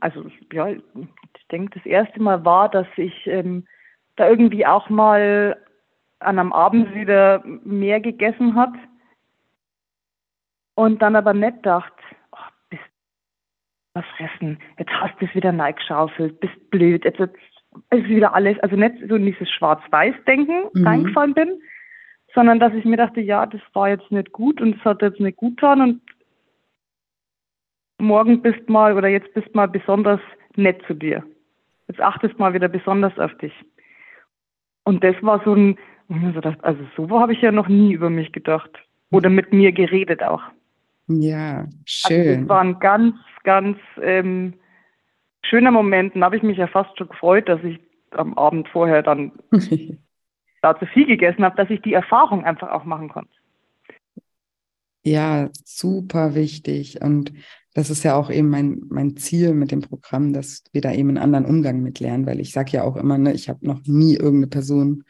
[0.00, 3.66] also ja, ich denke, das erste Mal war, dass ich ähm,
[4.16, 5.56] da irgendwie auch mal
[6.20, 8.72] an einem Abend wieder mehr gegessen hat
[10.74, 11.92] und dann aber nicht dachte,
[13.94, 17.36] was fressen, jetzt hast du es wieder neigeschaufelt, bist blöd, jetzt, jetzt
[17.90, 20.86] ist wieder alles, also nicht so in dieses Schwarz-Weiß-Denken mhm.
[20.86, 21.60] reingefallen bin,
[22.34, 25.20] sondern dass ich mir dachte, ja, das war jetzt nicht gut und es hat jetzt
[25.20, 26.00] nicht gut getan und
[27.98, 30.20] morgen bist mal oder jetzt bist mal besonders
[30.56, 31.24] nett zu dir.
[31.88, 33.52] Jetzt achtest mal wieder besonders auf dich.
[34.84, 35.78] Und das war so ein,
[36.62, 38.70] also so habe ich ja noch nie über mich gedacht.
[39.10, 40.42] Oder mit mir geredet auch.
[41.06, 42.28] Ja, schön.
[42.28, 44.54] Also das war ein ganz, ganz ähm,
[45.42, 46.16] schöner Moment.
[46.16, 47.78] Da habe ich mich ja fast schon gefreut, dass ich
[48.10, 49.32] am Abend vorher dann
[50.64, 53.30] da zu viel gegessen habe, dass ich die Erfahrung einfach auch machen konnte.
[55.04, 57.02] Ja, super wichtig.
[57.02, 57.32] Und
[57.74, 61.10] das ist ja auch eben mein, mein Ziel mit dem Programm, dass wir da eben
[61.10, 63.82] einen anderen Umgang mit lernen, weil ich sage ja auch immer, ne, ich habe noch
[63.84, 65.04] nie irgendeine Person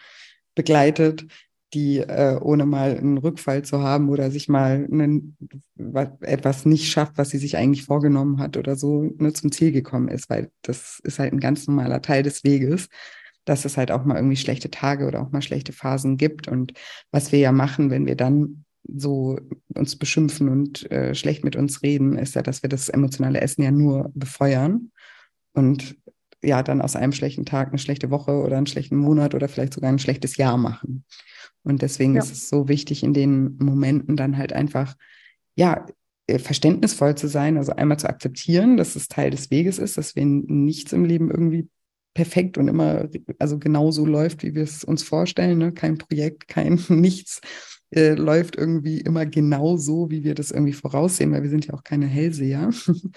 [0.56, 1.26] begleitet,
[1.74, 5.36] die äh, ohne mal einen Rückfall zu haben oder sich mal einen,
[6.20, 10.08] etwas nicht schafft, was sie sich eigentlich vorgenommen hat oder so ne, zum Ziel gekommen
[10.08, 12.88] ist, weil das ist halt ein ganz normaler Teil des Weges,
[13.44, 16.48] dass es halt auch mal irgendwie schlechte Tage oder auch mal schlechte Phasen gibt.
[16.48, 16.72] Und
[17.10, 19.38] was wir ja machen, wenn wir dann so
[19.74, 23.62] uns beschimpfen und äh, schlecht mit uns reden, ist ja, dass wir das emotionale Essen
[23.62, 24.90] ja nur befeuern
[25.52, 25.96] und
[26.42, 29.74] ja dann aus einem schlechten Tag eine schlechte Woche oder einen schlechten Monat oder vielleicht
[29.74, 31.04] sogar ein schlechtes Jahr machen.
[31.62, 32.22] Und deswegen ja.
[32.22, 34.94] ist es so wichtig, in den Momenten dann halt einfach,
[35.56, 35.86] ja,
[36.26, 40.14] äh, verständnisvoll zu sein, also einmal zu akzeptieren, dass es Teil des Weges ist, dass
[40.14, 41.68] wir nichts im Leben irgendwie
[42.14, 45.72] perfekt und immer, also genauso läuft, wie wir es uns vorstellen, ne?
[45.72, 47.40] kein Projekt, kein nichts
[47.94, 51.74] äh, läuft irgendwie immer genau so, wie wir das irgendwie voraussehen, weil wir sind ja
[51.74, 52.70] auch keine Hellseher.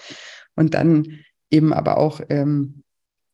[0.54, 1.18] und dann
[1.50, 2.82] eben aber auch, ähm,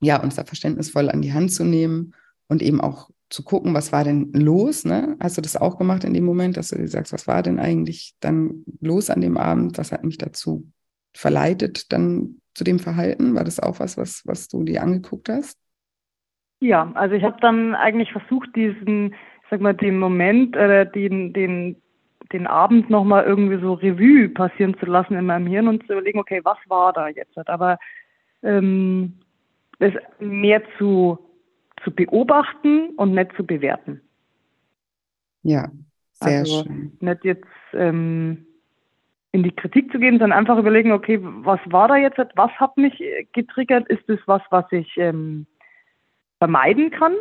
[0.00, 2.14] ja, uns da verständnisvoll an die Hand zu nehmen
[2.48, 4.84] und eben auch zu gucken, was war denn los?
[4.84, 5.16] Ne?
[5.18, 8.14] Hast du das auch gemacht in dem Moment, dass du sagst, was war denn eigentlich
[8.20, 9.76] dann los an dem Abend?
[9.78, 10.70] Was hat mich dazu
[11.14, 13.34] verleitet, dann zu dem Verhalten?
[13.34, 15.58] War das auch was, was, was du dir angeguckt hast?
[16.60, 19.14] Ja, also ich habe dann eigentlich versucht, diesen,
[19.50, 21.82] sag mal, den Moment, äh, den, den,
[22.32, 26.20] den Abend nochmal irgendwie so Revue passieren zu lassen in meinem Hirn und zu überlegen,
[26.20, 27.36] okay, was war da jetzt?
[27.48, 27.78] Aber
[28.42, 29.14] ähm,
[29.78, 31.18] es mehr zu
[31.84, 34.00] zu beobachten und nicht zu bewerten.
[35.42, 35.70] Ja,
[36.12, 36.96] sehr also schön.
[37.00, 38.46] Nicht jetzt ähm,
[39.34, 42.18] in die Kritik zu gehen, sondern einfach überlegen, okay, was war da jetzt?
[42.36, 43.88] Was hat mich getriggert?
[43.88, 45.46] Ist das was, was ich ähm,
[46.38, 47.14] vermeiden kann?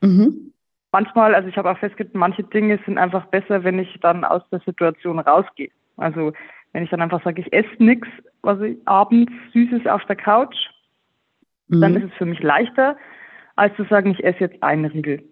[0.00, 0.52] Mhm.
[0.92, 4.42] Manchmal, also ich habe auch festgestellt, manche Dinge sind einfach besser, wenn ich dann aus
[4.50, 5.70] der Situation rausgehe.
[5.96, 6.32] Also
[6.72, 8.06] wenn ich dann einfach sage, ich esse nichts,
[8.42, 10.56] was ich abends Süßes auf der Couch,
[11.66, 11.80] mhm.
[11.80, 12.96] dann ist es für mich leichter,
[13.56, 15.24] als zu sagen, ich esse jetzt einen Riegel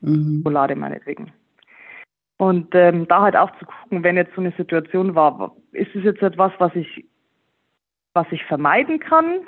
[0.00, 0.38] mhm.
[0.38, 1.32] Schokolade meinetwegen.
[2.38, 6.04] Und ähm, da halt auch zu gucken, wenn jetzt so eine Situation war, ist es
[6.04, 7.06] jetzt etwas, was ich,
[8.12, 9.40] was ich vermeiden kann,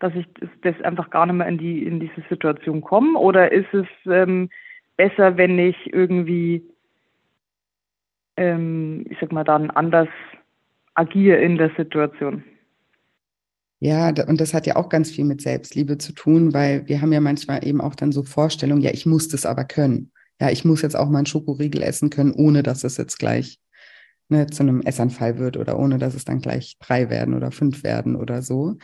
[0.00, 0.26] dass ich
[0.62, 4.50] das einfach gar nicht mehr in die in diese Situation komme, oder ist es ähm,
[4.96, 6.68] besser, wenn ich irgendwie,
[8.36, 10.08] ähm, ich sag mal dann anders
[10.94, 12.44] agiere in der Situation?
[13.80, 17.12] Ja, und das hat ja auch ganz viel mit Selbstliebe zu tun, weil wir haben
[17.12, 20.10] ja manchmal eben auch dann so Vorstellungen, ja, ich muss das aber können.
[20.40, 23.58] Ja, ich muss jetzt auch mal einen Schokoriegel essen können, ohne dass es jetzt gleich
[24.28, 27.84] ne, zu einem Essanfall wird oder ohne dass es dann gleich drei werden oder fünf
[27.84, 28.76] werden oder so.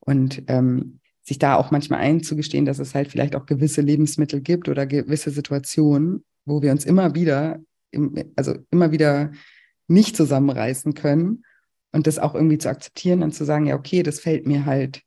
[0.00, 4.68] Und ähm, sich da auch manchmal einzugestehen, dass es halt vielleicht auch gewisse Lebensmittel gibt
[4.68, 7.60] oder gewisse Situationen, wo wir uns immer wieder,
[8.34, 9.32] also immer wieder
[9.86, 11.44] nicht zusammenreißen können
[11.92, 15.02] und das auch irgendwie zu akzeptieren und zu sagen, ja, okay, das fällt mir halt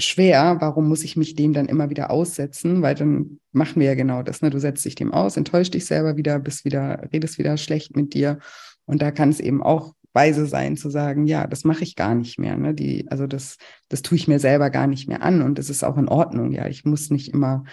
[0.00, 2.82] schwer, warum muss ich mich dem dann immer wieder aussetzen?
[2.82, 4.50] Weil dann machen wir ja genau das, ne?
[4.50, 8.14] Du setzt dich dem aus, enttäuscht dich selber wieder, bist wieder, redest wieder schlecht mit
[8.14, 8.38] dir.
[8.86, 12.14] Und da kann es eben auch weise sein zu sagen, ja, das mache ich gar
[12.14, 12.56] nicht mehr.
[12.56, 12.74] Ne?
[12.74, 13.56] Die, also das,
[13.88, 16.52] das tue ich mir selber gar nicht mehr an und es ist auch in Ordnung.
[16.52, 17.64] Ja, ich muss nicht immer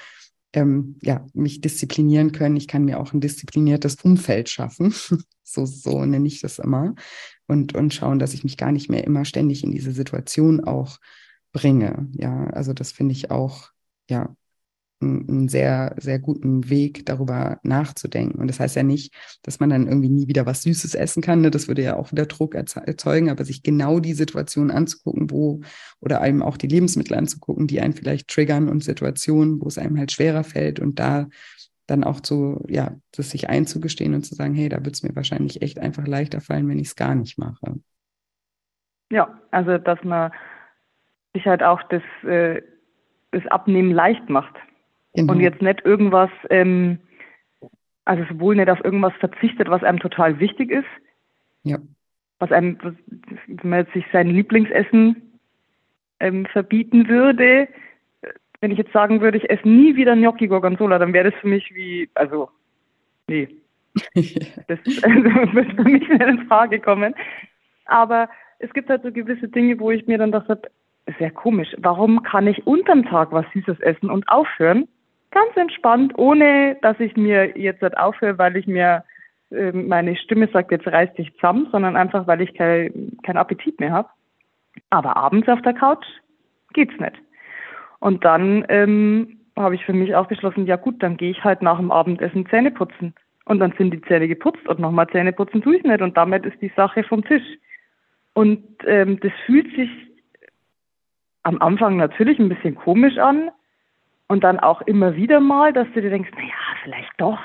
[0.54, 2.56] ähm, ja, mich disziplinieren können.
[2.56, 4.94] Ich kann mir auch ein diszipliniertes Umfeld schaffen.
[5.44, 6.94] so, so nenne ich das immer
[7.48, 11.00] und, und schauen, dass ich mich gar nicht mehr immer ständig in diese Situation auch
[11.58, 12.08] bringe.
[12.14, 13.72] Ja, also das finde ich auch,
[14.10, 14.36] ja,
[15.00, 18.40] einen sehr, sehr guten Weg, darüber nachzudenken.
[18.40, 21.42] Und das heißt ja nicht, dass man dann irgendwie nie wieder was Süßes essen kann.
[21.42, 21.52] Ne?
[21.52, 25.62] Das würde ja auch wieder Druck erzeugen, aber sich genau die Situation anzugucken, wo,
[26.00, 30.00] oder einem auch die Lebensmittel anzugucken, die einen vielleicht triggern und Situationen, wo es einem
[30.00, 31.28] halt schwerer fällt und da
[31.86, 35.16] dann auch zu, ja, das sich einzugestehen und zu sagen, hey, da wird es mir
[35.16, 37.80] wahrscheinlich echt einfach leichter fallen, wenn ich es gar nicht mache.
[39.12, 40.32] Ja, also dass man
[41.34, 42.62] sich halt auch das, äh,
[43.32, 44.56] das Abnehmen leicht macht.
[45.14, 45.34] Genau.
[45.34, 47.00] Und jetzt nicht irgendwas, ähm,
[48.06, 50.88] also sowohl nicht auf irgendwas verzichtet, was einem total wichtig ist.
[51.64, 51.78] Ja.
[52.40, 52.78] Was einem,
[53.48, 55.40] wenn man jetzt sich sein Lieblingsessen
[56.20, 57.68] ähm, verbieten würde,
[58.62, 61.48] wenn ich jetzt sagen würde, ich esse nie wieder Gnocchi Gorgonzola, dann wäre das für
[61.48, 62.50] mich wie, also,
[63.28, 63.48] nee.
[64.16, 67.14] das also, wird für mich nicht in Frage kommen.
[67.86, 70.62] Aber es gibt halt so gewisse Dinge, wo ich mir dann dachte,
[71.20, 74.88] sehr komisch, warum kann ich unterm Tag was Süßes essen und aufhören?
[75.32, 79.04] Ganz entspannt, ohne dass ich mir jetzt halt aufhöre, weil ich mir
[79.52, 83.80] äh, meine Stimme sagt, jetzt reiß dich zusammen, sondern einfach, weil ich keinen kein Appetit
[83.80, 84.10] mehr habe.
[84.90, 86.06] Aber abends auf der Couch
[86.74, 87.16] geht's nicht.
[88.00, 91.62] Und dann ähm, habe ich für mich auch beschlossen, ja gut, dann gehe ich halt
[91.62, 93.14] nach dem Abendessen Zähne putzen.
[93.46, 96.02] Und dann sind die Zähne geputzt und nochmal Zähne putzen tue ich nicht.
[96.02, 97.46] Und damit ist die Sache vom Tisch.
[98.34, 99.90] Und ähm, das fühlt sich
[101.48, 103.50] am Anfang natürlich ein bisschen komisch an.
[104.28, 107.40] Und dann auch immer wieder mal, dass du dir denkst, naja, vielleicht doch.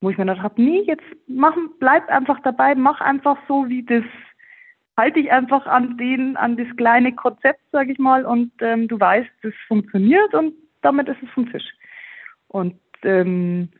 [0.00, 3.82] Wo ich mir gedacht habe, nee, jetzt mach, bleib einfach dabei, mach einfach so, wie
[3.82, 4.04] das
[4.96, 9.00] halte dich einfach an den, an das kleine Konzept, sage ich mal, und ähm, du
[9.00, 11.64] weißt, es funktioniert und damit ist es vom Tisch.
[12.48, 13.70] Und ähm,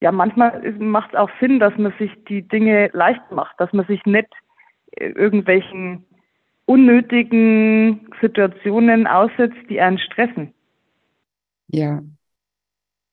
[0.00, 3.86] ja, manchmal macht es auch Sinn, dass man sich die Dinge leicht macht, dass man
[3.86, 4.28] sich nicht
[4.92, 6.04] äh, irgendwelchen
[6.68, 10.52] unnötigen Situationen aussetzt, die einen stressen.
[11.68, 12.02] Ja,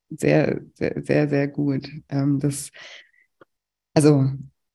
[0.10, 1.89] sehr, sehr, sehr, sehr gut.
[2.10, 2.72] Ähm, das,
[3.94, 4.26] also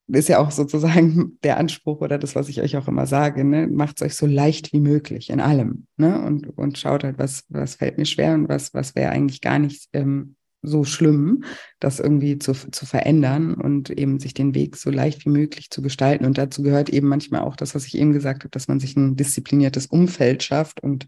[0.09, 3.67] ist ja auch sozusagen der Anspruch oder das, was ich euch auch immer sage, ne?
[3.67, 5.87] macht es euch so leicht wie möglich in allem.
[5.99, 6.21] Ne?
[6.23, 9.59] Und, und schaut halt, was, was fällt mir schwer und was, was wäre eigentlich gar
[9.59, 11.45] nicht ähm, so schlimm,
[11.79, 15.83] das irgendwie zu, zu verändern und eben sich den Weg so leicht wie möglich zu
[15.83, 16.25] gestalten.
[16.25, 18.97] Und dazu gehört eben manchmal auch das, was ich eben gesagt habe, dass man sich
[18.97, 21.07] ein diszipliniertes Umfeld schafft und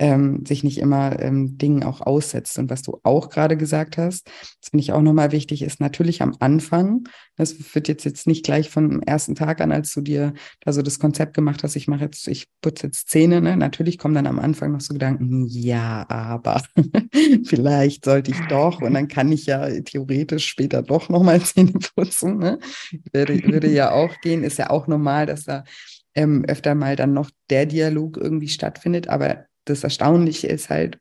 [0.00, 2.58] ähm, sich nicht immer ähm, Dingen auch aussetzt.
[2.58, 4.26] Und was du auch gerade gesagt hast,
[4.60, 7.04] das finde ich auch nochmal wichtig, ist natürlich am Anfang,
[7.36, 10.80] das wird jetzt, jetzt nicht gleich vom ersten Tag an, als du dir da so
[10.80, 13.58] das Konzept gemacht hast, ich mache jetzt, ich putze jetzt Zähne, ne?
[13.58, 16.62] natürlich kommen dann am Anfang noch so Gedanken, ja, aber
[17.44, 22.38] vielleicht sollte ich doch und dann kann ich ja theoretisch später doch nochmal Zähne putzen.
[22.38, 22.58] Ne?
[23.12, 25.64] Würde, würde ja auch gehen, ist ja auch normal, dass da
[26.14, 30.98] ähm, öfter mal dann noch der Dialog irgendwie stattfindet, aber das Erstaunliche ist halt,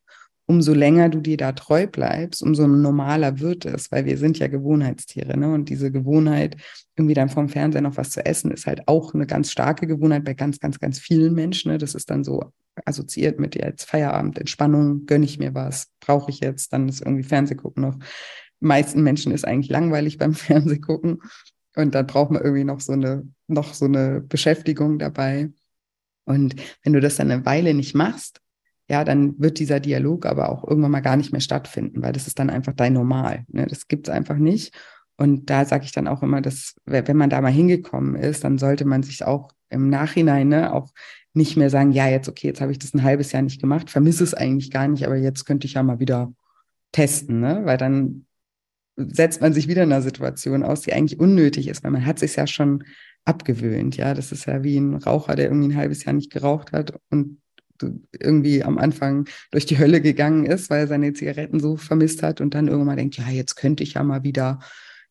[0.49, 4.47] umso länger du dir da treu bleibst, umso normaler wird es, weil wir sind ja
[4.47, 5.37] Gewohnheitstiere.
[5.37, 5.53] Ne?
[5.53, 6.57] Und diese Gewohnheit,
[6.95, 10.25] irgendwie dann vom Fernseher noch was zu essen, ist halt auch eine ganz starke Gewohnheit
[10.25, 11.71] bei ganz, ganz, ganz vielen Menschen.
[11.71, 11.77] Ne?
[11.77, 12.51] Das ist dann so
[12.83, 17.23] assoziiert mit jetzt Feierabend, Entspannung, gönne ich mir was, brauche ich jetzt, dann ist irgendwie
[17.23, 17.99] Fernsehgucken noch.
[18.59, 21.21] Meisten Menschen ist eigentlich langweilig beim Fernsehgucken.
[21.75, 25.51] Und dann braucht man irgendwie noch so eine, noch so eine Beschäftigung dabei.
[26.25, 28.41] Und wenn du das dann eine Weile nicht machst,
[28.89, 32.27] ja, dann wird dieser Dialog aber auch irgendwann mal gar nicht mehr stattfinden, weil das
[32.27, 33.45] ist dann einfach dein Normal.
[33.47, 33.67] Ne?
[33.67, 34.73] Das gibt es einfach nicht.
[35.15, 38.57] Und da sage ich dann auch immer, dass wenn man da mal hingekommen ist, dann
[38.57, 40.89] sollte man sich auch im Nachhinein ne, auch
[41.33, 43.89] nicht mehr sagen, ja, jetzt okay, jetzt habe ich das ein halbes Jahr nicht gemacht,
[43.89, 46.33] vermisse es eigentlich gar nicht, aber jetzt könnte ich ja mal wieder
[46.91, 47.61] testen, ne?
[47.65, 48.25] weil dann
[48.95, 52.17] setzt man sich wieder in einer Situation aus, die eigentlich unnötig ist, weil man hat
[52.17, 52.83] sich ja schon
[53.25, 53.97] abgewöhnt.
[53.97, 56.99] Ja, das ist ja wie ein Raucher, der irgendwie ein halbes Jahr nicht geraucht hat
[57.09, 57.39] und
[58.11, 62.41] irgendwie am Anfang durch die Hölle gegangen ist, weil er seine Zigaretten so vermisst hat
[62.41, 64.59] und dann irgendwann denkt, ja, jetzt könnte ich ja mal wieder,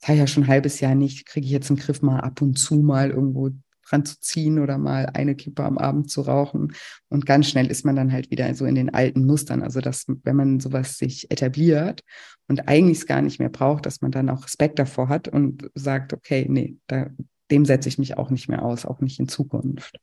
[0.01, 2.21] das habe ich ja schon ein halbes Jahr nicht, kriege ich jetzt einen Griff mal
[2.21, 3.51] ab und zu mal irgendwo
[3.89, 6.75] dran zu ziehen oder mal eine Kippe am Abend zu rauchen.
[7.09, 9.63] Und ganz schnell ist man dann halt wieder so in den alten Mustern.
[9.63, 12.03] Also, dass, wenn man sowas sich etabliert
[12.49, 15.71] und eigentlich es gar nicht mehr braucht, dass man dann auch Respekt davor hat und
[15.75, 17.09] sagt, okay, nee, da,
[17.51, 19.99] dem setze ich mich auch nicht mehr aus, auch nicht in Zukunft.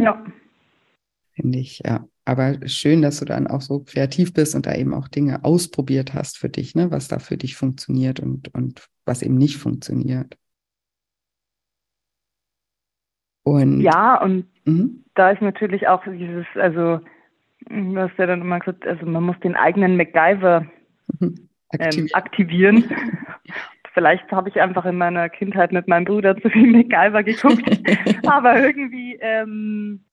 [0.00, 0.24] Ja,
[1.36, 2.08] finde ich, ja.
[2.24, 6.12] Aber schön, dass du dann auch so kreativ bist und da eben auch Dinge ausprobiert
[6.12, 10.36] hast für dich, ne, was da für dich funktioniert und, und was eben nicht funktioniert.
[13.44, 15.04] Und ja, und mhm.
[15.14, 16.98] da ist natürlich auch dieses, also
[17.68, 20.66] du hast ja dann immer gesagt, also man muss den eigenen MacGyver
[21.20, 22.10] ähm, aktivieren.
[22.14, 22.84] aktivieren.
[23.94, 27.70] Vielleicht habe ich einfach in meiner Kindheit mit meinem Bruder zu viel MacGyver geguckt,
[28.26, 30.04] aber irgendwie ähm,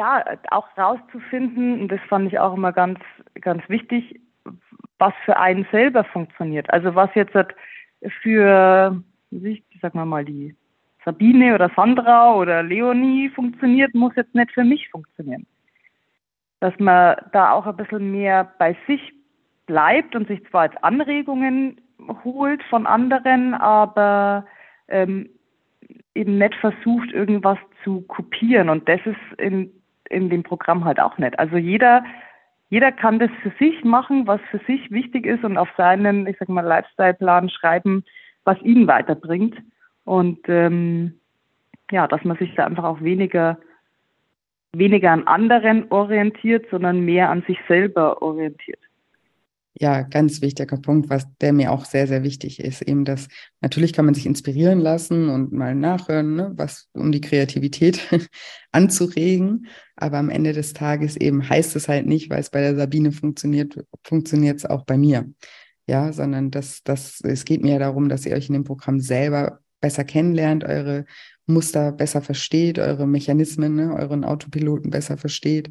[0.00, 2.98] ja, auch rauszufinden, und das fand ich auch immer ganz,
[3.40, 4.18] ganz wichtig,
[4.98, 6.72] was für einen selber funktioniert.
[6.72, 7.36] Also was jetzt
[8.22, 10.56] für, ich sag mal mal, die
[11.04, 15.46] Sabine oder Sandra oder Leonie funktioniert, muss jetzt nicht für mich funktionieren.
[16.60, 19.12] Dass man da auch ein bisschen mehr bei sich
[19.66, 21.78] bleibt und sich zwar als Anregungen
[22.24, 24.46] holt von anderen, aber
[24.88, 25.28] ähm,
[26.14, 28.70] eben nicht versucht, irgendwas zu kopieren.
[28.70, 29.70] Und das ist in
[30.10, 31.38] in dem Programm halt auch nicht.
[31.38, 32.04] Also jeder,
[32.68, 36.36] jeder kann das für sich machen, was für sich wichtig ist und auf seinen, ich
[36.38, 38.04] sag mal, Lifestyle-Plan schreiben,
[38.44, 39.56] was ihn weiterbringt.
[40.04, 41.14] Und ähm,
[41.90, 43.58] ja, dass man sich da einfach auch weniger
[44.72, 48.78] weniger an anderen orientiert, sondern mehr an sich selber orientiert.
[49.82, 53.28] Ja, ganz wichtiger Punkt, was der mir auch sehr, sehr wichtig ist, eben das,
[53.62, 57.98] natürlich kann man sich inspirieren lassen und mal nachhören, ne, was um die Kreativität
[58.72, 62.76] anzuregen, aber am Ende des Tages eben heißt es halt nicht, weil es bei der
[62.76, 65.32] Sabine funktioniert, funktioniert es auch bei mir.
[65.86, 69.60] Ja, sondern das, das, es geht mir darum, dass ihr euch in dem Programm selber
[69.80, 71.06] besser kennenlernt, eure
[71.46, 75.70] Muster besser versteht, eure Mechanismen, ne, euren Autopiloten besser versteht.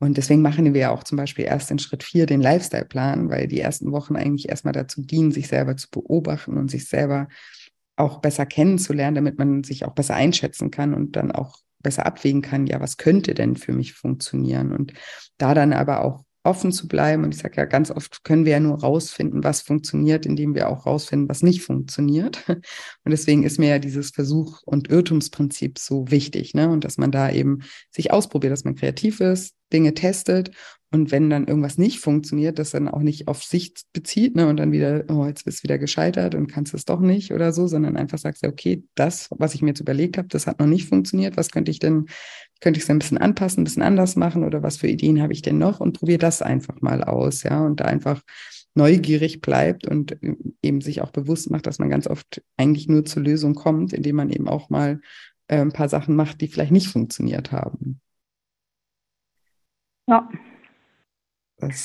[0.00, 3.46] Und deswegen machen wir ja auch zum Beispiel erst in Schritt vier den Lifestyle-Plan, weil
[3.46, 7.28] die ersten Wochen eigentlich erstmal dazu dienen, sich selber zu beobachten und sich selber
[7.96, 12.40] auch besser kennenzulernen, damit man sich auch besser einschätzen kann und dann auch besser abwägen
[12.40, 14.72] kann, ja, was könnte denn für mich funktionieren?
[14.72, 14.94] Und
[15.38, 17.24] da dann aber auch offen zu bleiben.
[17.24, 20.68] Und ich sage ja, ganz oft können wir ja nur rausfinden, was funktioniert, indem wir
[20.68, 22.44] auch rausfinden, was nicht funktioniert.
[22.48, 26.54] Und deswegen ist mir ja dieses Versuch- und Irrtumsprinzip so wichtig.
[26.54, 26.68] Ne?
[26.68, 27.60] Und dass man da eben
[27.90, 30.50] sich ausprobiert, dass man kreativ ist, Dinge testet
[30.92, 34.56] und wenn dann irgendwas nicht funktioniert, das dann auch nicht auf sich bezieht ne, und
[34.56, 37.68] dann wieder, oh, jetzt bist du wieder gescheitert und kannst es doch nicht oder so,
[37.68, 40.88] sondern einfach sagst, okay, das, was ich mir jetzt überlegt habe, das hat noch nicht
[40.88, 41.36] funktioniert.
[41.36, 42.06] Was könnte ich denn,
[42.60, 45.32] könnte ich es ein bisschen anpassen, ein bisschen anders machen oder was für Ideen habe
[45.32, 48.22] ich denn noch und probiere das einfach mal aus, ja, und da einfach
[48.74, 50.16] neugierig bleibt und
[50.62, 54.16] eben sich auch bewusst macht, dass man ganz oft eigentlich nur zur Lösung kommt, indem
[54.16, 55.00] man eben auch mal
[55.46, 58.00] äh, ein paar Sachen macht, die vielleicht nicht funktioniert haben.
[60.08, 60.28] Ja.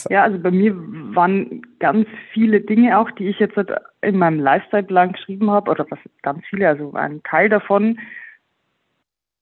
[0.09, 0.75] Ja, also bei mir
[1.15, 3.57] waren ganz viele Dinge auch, die ich jetzt
[4.01, 7.99] in meinem Lifestyle-Plan geschrieben habe, oder was ganz viele, also ein Teil davon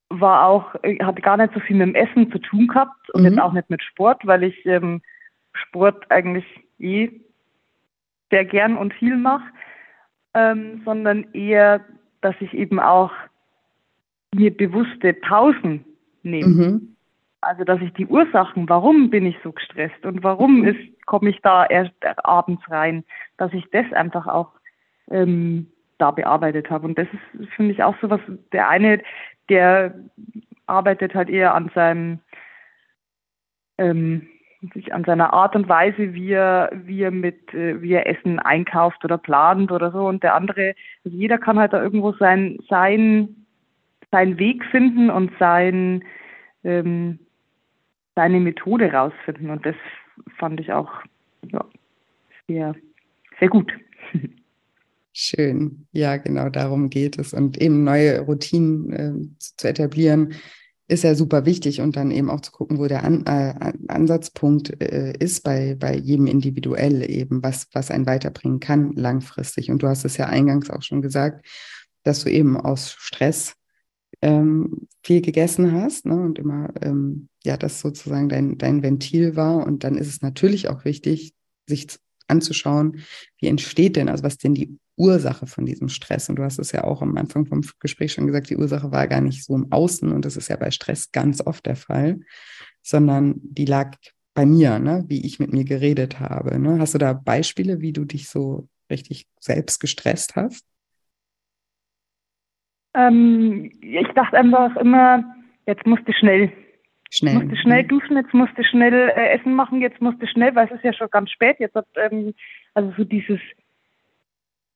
[0.09, 3.29] war auch, hatte gar nicht so viel mit dem Essen zu tun gehabt und mhm.
[3.29, 5.01] jetzt auch nicht mit Sport, weil ich ähm,
[5.53, 6.45] Sport eigentlich
[6.79, 7.11] eh
[8.29, 9.45] sehr gern und viel mache,
[10.34, 11.81] ähm, sondern eher,
[12.21, 13.11] dass ich eben auch
[14.34, 15.86] mir bewusste Pausen
[16.23, 16.47] nehme.
[16.47, 16.92] Mhm.
[17.43, 20.67] Also, dass ich die Ursachen, warum bin ich so gestresst und warum mhm.
[20.67, 23.03] ist, komme ich da erst abends rein,
[23.37, 24.51] dass ich das einfach auch
[25.09, 25.67] ähm,
[25.97, 26.85] da bearbeitet habe.
[26.87, 28.21] Und das ist, finde ich, auch so was,
[28.51, 29.01] der eine,
[29.49, 29.93] der
[30.65, 32.19] arbeitet halt eher an seinem,
[33.77, 34.27] ähm,
[34.91, 39.03] an seiner Art und Weise, wie er, wie er mit, äh, wie er Essen einkauft
[39.03, 40.07] oder plant oder so.
[40.07, 43.35] Und der andere, also jeder kann halt da irgendwo sein, sein,
[44.11, 46.03] seinen Weg finden und sein,
[46.63, 47.19] ähm,
[48.16, 49.49] seine Methode rausfinden.
[49.49, 49.76] Und das
[50.38, 50.91] fand ich auch
[51.51, 51.66] ja,
[52.47, 52.76] sehr,
[53.39, 53.72] sehr gut.
[55.14, 55.88] Schön.
[55.91, 57.34] Ja, genau darum geht es.
[57.34, 60.34] Und eben neue Routinen äh, zu, etablieren,
[60.88, 64.82] ist ja super wichtig und dann eben auch zu gucken, wo der An äh, Ansatzpunkt
[64.82, 69.70] äh, ist bei, bei jedem individuell eben, was, was einen weiterbringen kann langfristig.
[69.70, 71.45] Und du hast es ja eingangs auch schon gesagt,
[72.03, 73.55] dass du eben aus Stress
[74.24, 79.67] ähm, viel gegessen hast ne, und immer ähm, ja das sozusagen dein, dein Ventil war.
[79.67, 81.34] Und dann ist es natürlich auch wichtig,
[81.67, 81.88] sich
[82.28, 83.01] anzuschauen,
[83.39, 86.30] wie entsteht denn, also was denn die Ursache von diesem Stress?
[86.30, 89.07] Und du hast es ja auch am Anfang vom Gespräch schon gesagt, die Ursache war
[89.09, 92.21] gar nicht so im Außen und das ist ja bei Stress ganz oft der Fall,
[92.82, 93.97] sondern die lag
[94.34, 96.57] bei mir, ne, wie ich mit mir geredet habe.
[96.59, 96.80] Ne?
[96.80, 100.63] Hast du da Beispiele, wie du dich so richtig selbst gestresst hast?
[102.93, 105.23] Ähm, ich dachte einfach immer,
[105.65, 106.51] jetzt musst du schnell.
[107.09, 107.35] Schnell.
[107.35, 107.87] Musst du schnell mhm.
[107.87, 110.83] duschen, jetzt musst du schnell äh, Essen machen, jetzt musst du schnell, weil es ist
[110.83, 111.57] ja schon ganz spät.
[111.59, 112.33] Jetzt hat, ähm,
[112.73, 113.39] also so dieses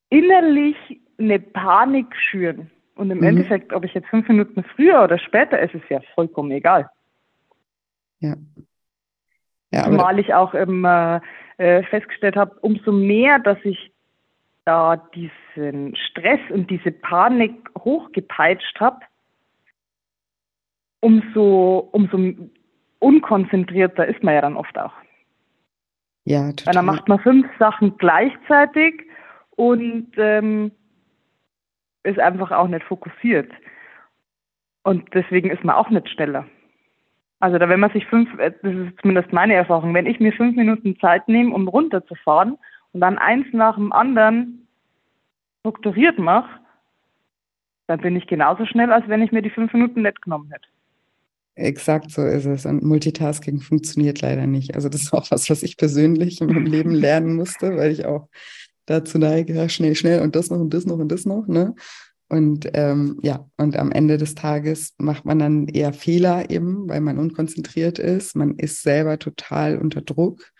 [0.09, 0.75] innerlich
[1.17, 2.71] eine Panik schüren.
[2.95, 3.25] Und im mhm.
[3.25, 6.89] Endeffekt, ob ich jetzt fünf Minuten früher oder später, ist es ja vollkommen egal.
[8.19, 8.35] Ja.
[9.71, 11.21] ja Zumal ich auch immer
[11.57, 13.91] äh, festgestellt habe, umso mehr, dass ich
[14.67, 18.99] da diesen Stress und diese Panik hochgepeitscht habe,
[20.99, 22.33] umso, umso
[22.99, 24.93] unkonzentrierter ist man ja dann oft auch.
[26.25, 26.65] Ja, total.
[26.65, 29.05] Weil dann macht man fünf Sachen gleichzeitig
[29.51, 30.71] und ähm,
[32.03, 33.49] ist einfach auch nicht fokussiert.
[34.83, 36.45] Und deswegen ist man auch nicht schneller.
[37.39, 40.33] Also da, wenn man sich fünf, äh, das ist zumindest meine Erfahrung, wenn ich mir
[40.33, 42.57] fünf Minuten Zeit nehme, um runterzufahren
[42.93, 44.67] und dann eins nach dem anderen
[45.59, 46.49] strukturiert mache,
[47.87, 50.67] dann bin ich genauso schnell, als wenn ich mir die fünf Minuten nicht genommen hätte.
[51.55, 52.65] Exakt so ist es.
[52.65, 54.75] Und Multitasking funktioniert leider nicht.
[54.75, 58.05] Also das ist auch was, was ich persönlich in meinem Leben lernen musste, weil ich
[58.05, 58.29] auch
[58.85, 61.47] dazu neige, ja, schnell, schnell und das noch und das noch und das noch.
[61.47, 61.73] Ne?
[62.29, 67.01] Und ähm, ja, und am Ende des Tages macht man dann eher Fehler eben, weil
[67.01, 68.35] man unkonzentriert ist.
[68.35, 70.51] Man ist selber total unter Druck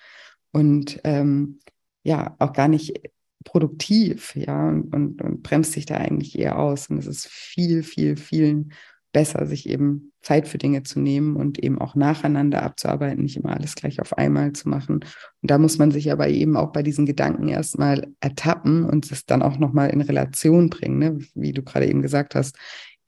[0.52, 1.60] und ähm,
[2.08, 3.02] ja, auch gar nicht
[3.44, 6.90] produktiv, ja, und, und, und bremst sich da eigentlich eher aus.
[6.90, 8.68] Und es ist viel, viel, viel
[9.12, 13.58] besser, sich eben Zeit für Dinge zu nehmen und eben auch nacheinander abzuarbeiten, nicht immer
[13.58, 14.96] alles gleich auf einmal zu machen.
[15.42, 19.26] Und da muss man sich aber eben auch bei diesen Gedanken erstmal ertappen und es
[19.26, 21.20] dann auch nochmal in Relation bringen, ne?
[21.36, 22.58] wie du gerade eben gesagt hast.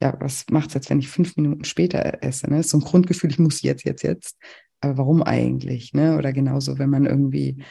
[0.02, 2.50] Ja, was macht es jetzt, wenn ich fünf Minuten später esse?
[2.50, 2.62] Ne?
[2.62, 4.36] So ein Grundgefühl, ich muss jetzt, jetzt, jetzt.
[4.82, 5.92] Aber warum eigentlich?
[5.92, 6.16] Ne?
[6.18, 7.62] Oder genauso, wenn man irgendwie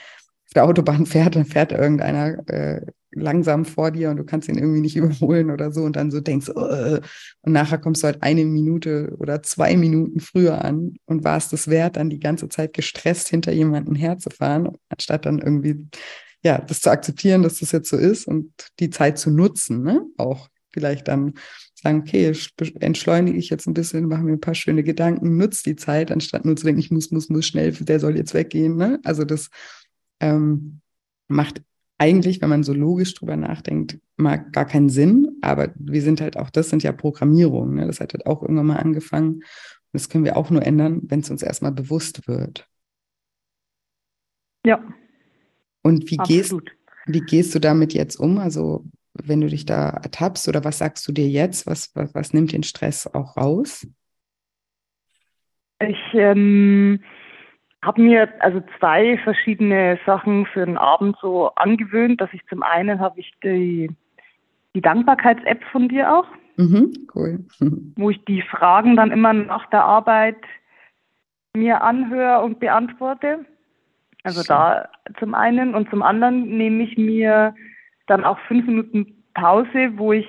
[0.50, 2.82] auf der Autobahn fährt, dann fährt irgendeiner äh,
[3.12, 6.22] langsam vor dir und du kannst ihn irgendwie nicht überholen oder so und dann so
[6.22, 7.00] denkst, uh,
[7.42, 11.50] und nachher kommst du halt eine Minute oder zwei Minuten früher an und war es
[11.50, 15.88] das wert, dann die ganze Zeit gestresst hinter jemanden herzufahren, anstatt dann irgendwie,
[16.44, 20.02] ja, das zu akzeptieren, dass das jetzt so ist und die Zeit zu nutzen, ne?
[20.18, 21.34] Auch vielleicht dann
[21.76, 22.34] sagen, okay,
[22.80, 26.46] entschleunige ich jetzt ein bisschen, mache mir ein paar schöne Gedanken, nutze die Zeit, anstatt
[26.46, 29.00] nur zu denken, ich muss, muss, muss schnell, der soll jetzt weggehen, ne?
[29.04, 29.50] Also das
[30.20, 30.82] ähm,
[31.28, 31.62] macht
[31.98, 35.38] eigentlich, wenn man so logisch drüber nachdenkt, mal gar keinen Sinn.
[35.42, 37.76] Aber wir sind halt auch, das sind ja Programmierungen.
[37.76, 37.88] Ne?
[37.88, 39.36] Das hat halt auch irgendwann mal angefangen.
[39.36, 39.44] Und
[39.94, 42.68] das können wir auch nur ändern, wenn es uns erstmal bewusst wird.
[44.66, 44.84] Ja.
[45.82, 46.56] Und wie gehst,
[47.06, 48.38] wie gehst du damit jetzt um?
[48.38, 51.66] Also, wenn du dich da ertappst oder was sagst du dir jetzt?
[51.66, 53.88] Was, was, was nimmt den Stress auch raus?
[55.82, 57.00] Ich ähm,
[57.84, 63.00] habe mir also zwei verschiedene Sachen für den Abend so angewöhnt, dass ich zum einen
[63.00, 63.90] habe ich die,
[64.76, 66.28] die Dankbarkeits-App von dir auch.
[66.58, 67.46] Mhm, cool.
[67.96, 70.38] Wo ich die Fragen dann immer nach der Arbeit
[71.56, 73.46] mir anhöre und beantworte.
[74.24, 77.56] Also da zum einen und zum anderen nehme ich mir
[78.08, 80.28] dann auch fünf Minuten Pause, wo ich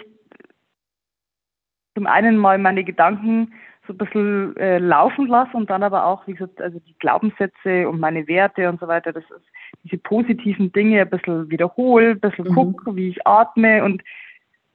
[1.96, 3.52] zum einen mal meine Gedanken
[3.90, 7.88] so ein bisschen äh, laufen lasse und dann aber auch, wie gesagt, also die Glaubenssätze
[7.88, 9.46] und meine Werte und so weiter, das ist
[9.82, 12.54] diese positiven Dinge ein bisschen wiederhole, ein bisschen mhm.
[12.54, 14.02] gucke, wie ich atme und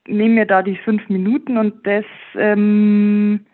[0.08, 2.04] nehme mir da die fünf Minuten und das
[2.36, 3.46] ähm,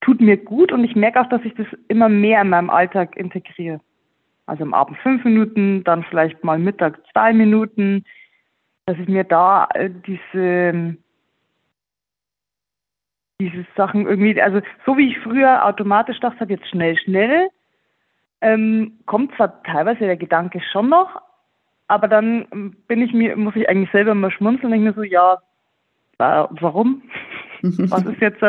[0.00, 3.16] tut mir gut und ich merke auch, dass ich das immer mehr in meinem Alltag
[3.16, 3.80] integriere.
[4.46, 8.04] Also am Abend fünf Minuten, dann vielleicht mal Mittag zwei Minuten,
[8.86, 10.96] dass ich mir da äh, diese
[13.40, 17.48] diese Sachen irgendwie, also so wie ich früher automatisch dachte, habe, jetzt schnell, schnell,
[18.40, 21.20] ähm, kommt zwar teilweise der Gedanke schon noch,
[21.88, 25.38] aber dann bin ich mir, muss ich eigentlich selber mal schmunzeln, denke mir so, ja,
[26.18, 27.02] warum?
[27.62, 28.42] Was ist jetzt,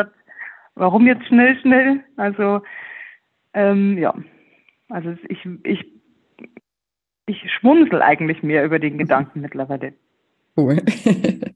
[0.74, 2.04] warum jetzt schnell, schnell?
[2.16, 2.62] Also,
[3.54, 4.14] ähm, ja,
[4.88, 5.86] also ich, ich,
[7.26, 9.92] ich schmunzel eigentlich mehr über den Gedanken mittlerweile.
[10.58, 10.82] Cool.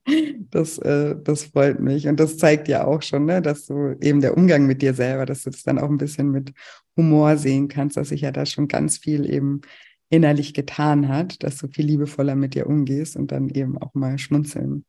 [0.51, 2.07] Das, äh, das freut mich.
[2.09, 5.25] Und das zeigt ja auch schon, ne, dass du eben der Umgang mit dir selber,
[5.25, 6.53] dass du das dann auch ein bisschen mit
[6.95, 9.63] Humor sehen kannst, dass sich ja da schon ganz viel eben
[10.11, 14.19] innerlich getan hat, dass du viel liebevoller mit dir umgehst und dann eben auch mal
[14.19, 14.85] schmunzeln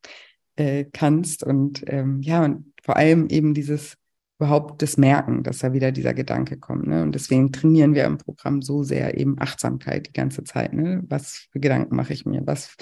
[0.58, 1.46] äh, kannst.
[1.46, 3.96] Und ähm, ja, und vor allem eben dieses
[4.38, 6.88] überhaupt das Merken, dass da wieder dieser Gedanke kommt.
[6.88, 7.04] Ne?
[7.04, 10.74] Und deswegen trainieren wir im Programm so sehr eben Achtsamkeit die ganze Zeit.
[10.74, 11.02] Ne?
[11.08, 12.42] Was für Gedanken mache ich mir?
[12.46, 12.76] Was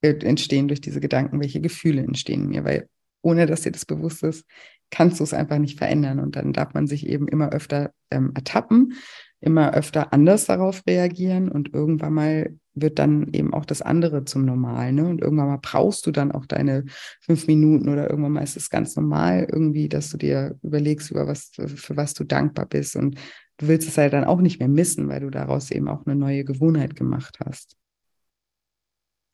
[0.00, 2.88] entstehen durch diese Gedanken, welche Gefühle entstehen mir, weil
[3.22, 4.46] ohne dass dir das bewusst ist,
[4.90, 6.20] kannst du es einfach nicht verändern.
[6.20, 8.94] Und dann darf man sich eben immer öfter ähm, ertappen,
[9.40, 14.44] immer öfter anders darauf reagieren und irgendwann mal wird dann eben auch das andere zum
[14.44, 14.96] Normalen.
[14.96, 15.06] Ne?
[15.06, 16.84] Und irgendwann mal brauchst du dann auch deine
[17.20, 21.26] fünf Minuten oder irgendwann mal ist es ganz normal irgendwie, dass du dir überlegst, über
[21.26, 22.96] was, für was du dankbar bist.
[22.96, 23.16] Und
[23.58, 26.16] du willst es halt dann auch nicht mehr missen, weil du daraus eben auch eine
[26.16, 27.76] neue Gewohnheit gemacht hast.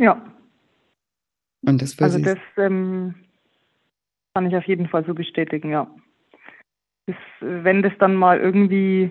[0.01, 0.25] Ja,
[1.67, 3.15] und das also das ähm,
[4.35, 5.89] kann ich auf jeden Fall so bestätigen, ja.
[7.07, 9.11] Das, wenn das dann mal irgendwie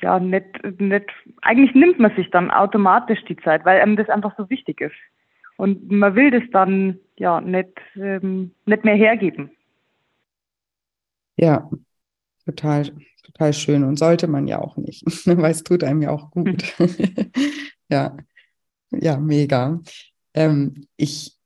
[0.00, 0.46] ja, nicht,
[0.80, 1.10] nicht,
[1.42, 4.94] eigentlich nimmt man sich dann automatisch die Zeit, weil einem das einfach so wichtig ist.
[5.56, 9.50] Und man will das dann ja nicht, ähm, nicht mehr hergeben.
[11.36, 11.70] Ja,
[12.44, 12.90] total,
[13.24, 13.84] total schön.
[13.84, 16.74] Und sollte man ja auch nicht, weil es tut einem ja auch gut.
[17.88, 18.16] Ja.
[19.00, 19.80] Ja, mega.
[20.34, 21.36] Ähm, ich,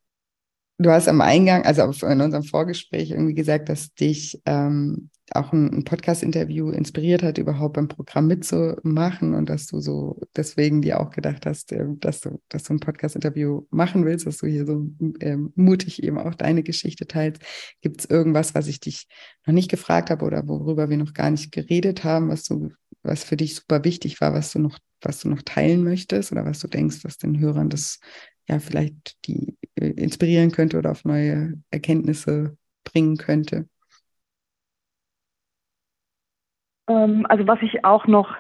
[0.79, 5.73] du hast am Eingang, also in unserem Vorgespräch irgendwie gesagt, dass dich ähm, auch ein,
[5.73, 11.11] ein Podcast-Interview inspiriert hat, überhaupt beim Programm mitzumachen und dass du so deswegen dir auch
[11.11, 14.89] gedacht hast, äh, dass du, dass du ein Podcast-Interview machen willst, dass du hier so
[15.21, 17.43] äh, mutig eben auch deine Geschichte teilst.
[17.81, 19.07] Gibt es irgendwas, was ich dich
[19.47, 22.71] noch nicht gefragt habe oder worüber wir noch gar nicht geredet haben, was du,
[23.03, 26.45] was für dich super wichtig war, was du noch was du noch teilen möchtest oder
[26.45, 28.01] was du denkst, was den Hörern das
[28.49, 33.69] ja vielleicht die äh, inspirieren könnte oder auf neue Erkenntnisse bringen könnte?
[36.89, 38.35] Ähm, also was ich auch noch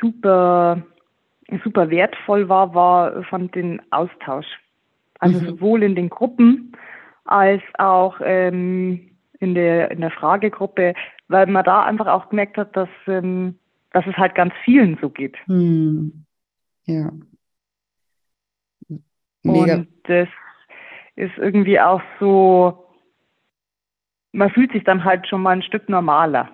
[0.00, 0.82] super
[1.62, 4.46] super wertvoll war, war fand den Austausch.
[5.18, 5.46] Also mhm.
[5.46, 6.72] sowohl in den Gruppen
[7.24, 10.94] als auch ähm, in der in der Fragegruppe,
[11.28, 13.58] weil man da einfach auch gemerkt hat, dass ähm,
[13.92, 15.36] dass es halt ganz vielen so geht.
[15.46, 16.24] Hm.
[16.84, 17.10] Ja.
[19.42, 19.74] Mega.
[19.74, 20.28] Und das
[21.14, 22.86] ist irgendwie auch so,
[24.32, 26.50] man fühlt sich dann halt schon mal ein Stück normaler,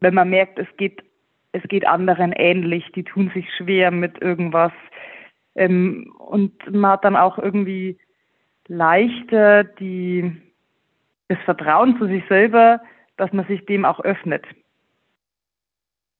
[0.00, 1.02] wenn man merkt, es geht,
[1.52, 4.72] es geht anderen ähnlich, die tun sich schwer mit irgendwas.
[5.54, 7.98] Ähm, und man hat dann auch irgendwie
[8.66, 10.40] leichter die,
[11.28, 12.80] das Vertrauen zu sich selber,
[13.16, 14.44] dass man sich dem auch öffnet.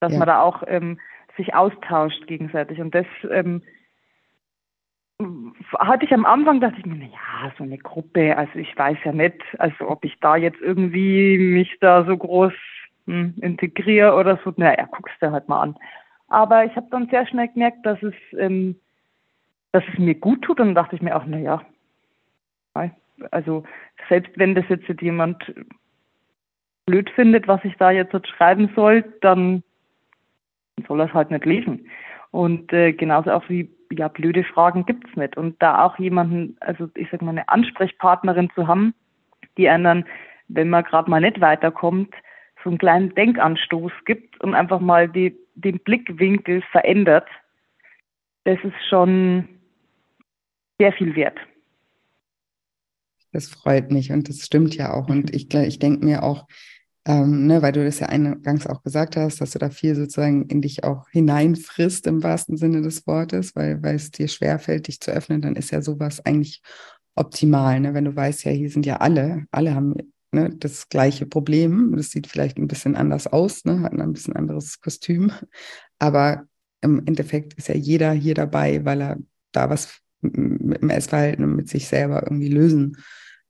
[0.04, 0.18] Dass ja.
[0.18, 1.00] man da auch ähm,
[1.36, 2.78] sich austauscht gegenseitig.
[2.78, 3.62] Und das ähm,
[5.78, 9.12] hatte ich am Anfang, dachte ich mir, ja, so eine Gruppe, also ich weiß ja
[9.12, 12.52] nicht, also ob ich da jetzt irgendwie mich da so groß
[13.06, 15.76] hm, integriere oder so, naja, guckst du halt mal an.
[16.28, 18.76] Aber ich habe dann sehr schnell gemerkt, dass es, ähm,
[19.72, 21.62] dass es mir gut tut und dann dachte ich mir auch, naja,
[23.30, 23.64] also
[24.08, 25.54] selbst wenn das jetzt jemand
[26.84, 29.62] blöd findet, was ich da jetzt schreiben soll, dann
[30.86, 31.88] soll er es halt nicht lesen.
[32.30, 35.36] Und äh, genauso auch wie ja, blöde Fragen gibt's nicht.
[35.36, 38.94] Und da auch jemanden, also ich sag mal, eine Ansprechpartnerin zu haben,
[39.56, 40.04] die einen,
[40.48, 42.12] wenn man gerade mal nicht weiterkommt,
[42.62, 47.28] so einen kleinen Denkanstoß gibt und einfach mal die, den Blickwinkel verändert,
[48.44, 49.48] das ist schon
[50.78, 51.38] sehr viel wert.
[53.32, 55.08] Das freut mich und das stimmt ja auch.
[55.08, 56.46] Und ich, ich denke mir auch,
[57.06, 60.46] ähm, ne, weil du das ja eingangs auch gesagt hast, dass du da viel sozusagen
[60.46, 65.00] in dich auch hineinfrisst im wahrsten Sinne des Wortes, weil, weil es dir schwerfällt, dich
[65.00, 66.62] zu öffnen, dann ist ja sowas eigentlich
[67.14, 67.94] optimal, ne?
[67.94, 69.94] wenn du weißt, ja, hier sind ja alle, alle haben
[70.32, 71.94] ne, das gleiche Problem.
[71.96, 75.30] Das sieht vielleicht ein bisschen anders aus, ne, hat ein bisschen anderes Kostüm,
[75.98, 76.44] aber
[76.80, 79.18] im Endeffekt ist ja jeder hier dabei, weil er
[79.52, 82.96] da was mit dem Essverhalten und mit sich selber irgendwie lösen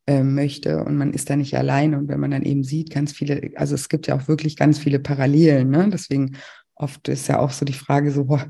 [0.06, 3.50] möchte und man ist da nicht alleine und wenn man dann eben sieht, ganz viele,
[3.56, 5.88] also es gibt ja auch wirklich ganz viele Parallelen, ne?
[5.90, 6.36] deswegen
[6.74, 8.46] oft ist ja auch so die Frage so, boah,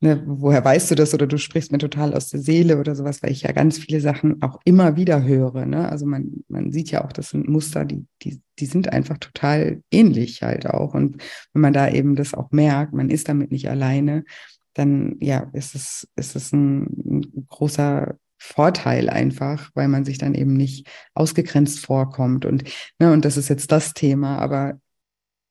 [0.00, 3.22] ne, woher weißt du das oder du sprichst mir total aus der Seele oder sowas,
[3.22, 5.88] weil ich ja ganz viele Sachen auch immer wieder höre, ne?
[5.88, 9.82] also man, man sieht ja auch, das sind Muster, die, die, die sind einfach total
[9.90, 11.22] ähnlich halt auch und
[11.52, 14.24] wenn man da eben das auch merkt, man ist damit nicht alleine,
[14.72, 20.34] dann ja, ist es, ist es ein, ein großer Vorteil einfach, weil man sich dann
[20.34, 22.44] eben nicht ausgegrenzt vorkommt.
[22.44, 22.64] Und,
[22.98, 24.78] ne, und das ist jetzt das Thema, aber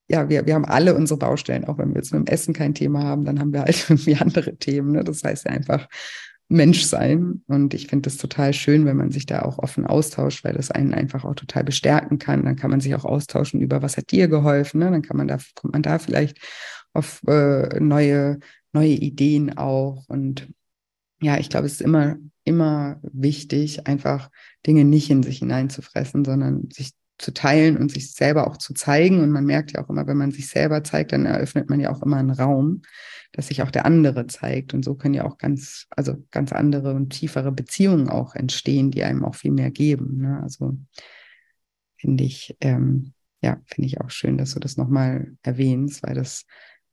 [0.07, 2.75] ja, wir, wir haben alle unsere Baustellen, auch wenn wir jetzt mit dem Essen kein
[2.75, 4.91] Thema haben, dann haben wir halt irgendwie andere Themen.
[4.91, 5.03] Ne?
[5.03, 5.87] Das heißt ja einfach
[6.47, 7.41] Mensch sein.
[7.47, 10.69] Und ich finde das total schön, wenn man sich da auch offen austauscht, weil das
[10.69, 12.45] einen einfach auch total bestärken kann.
[12.45, 14.79] Dann kann man sich auch austauschen über, was hat dir geholfen.
[14.79, 14.91] Ne?
[14.91, 16.37] Dann kann man da, kommt man da vielleicht
[16.93, 18.39] auf äh, neue,
[18.73, 20.05] neue Ideen auch.
[20.07, 20.47] Und
[21.21, 24.29] ja, ich glaube, es ist immer immer wichtig, einfach
[24.65, 29.21] Dinge nicht in sich hineinzufressen, sondern sich zu teilen und sich selber auch zu zeigen.
[29.21, 31.91] Und man merkt ja auch immer, wenn man sich selber zeigt, dann eröffnet man ja
[31.91, 32.83] auch immer einen Raum,
[33.31, 34.73] dass sich auch der andere zeigt.
[34.73, 39.03] Und so können ja auch ganz, also ganz andere und tiefere Beziehungen auch entstehen, die
[39.03, 40.21] einem auch viel mehr geben.
[40.21, 40.39] Ne?
[40.43, 40.77] Also
[41.97, 46.45] finde ich, ähm, ja, finde ich auch schön, dass du das nochmal erwähnst, weil das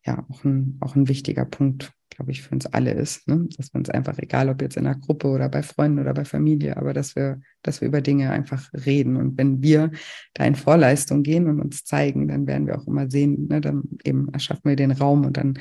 [0.04, 3.26] ja auch ein, auch ein wichtiger Punkt glaube ich, für uns alle ist.
[3.28, 3.48] Ne?
[3.56, 6.76] Dass es einfach, egal ob jetzt in einer Gruppe oder bei Freunden oder bei Familie,
[6.76, 9.16] aber dass wir, dass wir über Dinge einfach reden.
[9.16, 9.90] Und wenn wir
[10.34, 13.60] da in Vorleistung gehen und uns zeigen, dann werden wir auch immer sehen, ne?
[13.60, 15.58] dann eben erschaffen wir den Raum und dann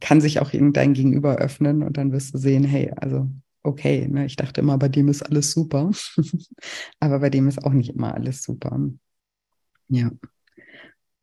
[0.00, 3.30] kann sich auch dein Gegenüber öffnen und dann wirst du sehen, hey, also
[3.62, 4.26] okay, ne?
[4.26, 5.90] ich dachte immer, bei dem ist alles super,
[7.00, 8.78] aber bei dem ist auch nicht immer alles super.
[9.88, 10.10] Ja.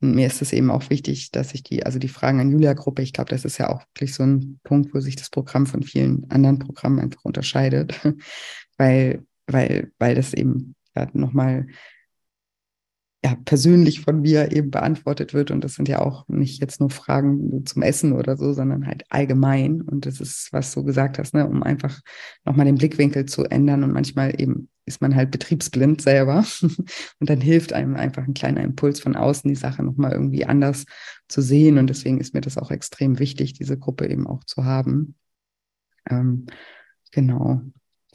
[0.05, 3.01] Und mir ist es eben auch wichtig, dass ich die, also die Fragen an Julia-Gruppe,
[3.01, 5.81] ich glaube, das ist ja auch wirklich so ein Punkt, wo sich das Programm von
[5.81, 7.99] vielen anderen Programmen einfach unterscheidet,
[8.77, 11.67] weil, weil, weil das eben ja, nochmal
[13.25, 15.49] ja, persönlich von mir eben beantwortet wird.
[15.49, 19.03] Und das sind ja auch nicht jetzt nur Fragen zum Essen oder so, sondern halt
[19.09, 19.81] allgemein.
[19.81, 22.01] Und das ist, was du gesagt hast, ne, um einfach
[22.43, 23.83] nochmal den Blickwinkel zu ändern.
[23.83, 26.45] Und manchmal eben ist man halt betriebsblind selber.
[26.61, 30.85] Und dann hilft einem einfach ein kleiner Impuls von außen, die Sache nochmal irgendwie anders
[31.27, 31.79] zu sehen.
[31.79, 35.15] Und deswegen ist mir das auch extrem wichtig, diese Gruppe eben auch zu haben.
[36.07, 36.45] Ähm,
[37.11, 37.59] genau.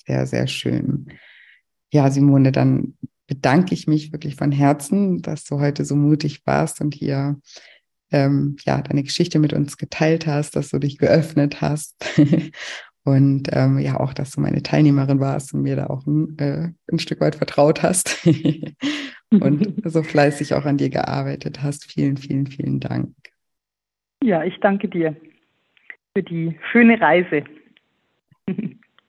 [0.07, 1.09] Sehr, sehr schön.
[1.93, 2.95] Ja, Simone, dann
[3.31, 7.41] bedanke ich mich wirklich von Herzen, dass du heute so mutig warst und hier
[8.11, 11.95] ähm, ja deine Geschichte mit uns geteilt hast, dass du dich geöffnet hast
[13.05, 16.73] und ähm, ja auch, dass du meine Teilnehmerin warst und mir da auch ein, äh,
[16.91, 18.27] ein Stück weit vertraut hast
[19.31, 21.85] und so fleißig auch an dir gearbeitet hast.
[21.85, 23.15] Vielen, vielen, vielen Dank.
[24.25, 25.15] Ja, ich danke dir
[26.17, 27.45] für die schöne Reise.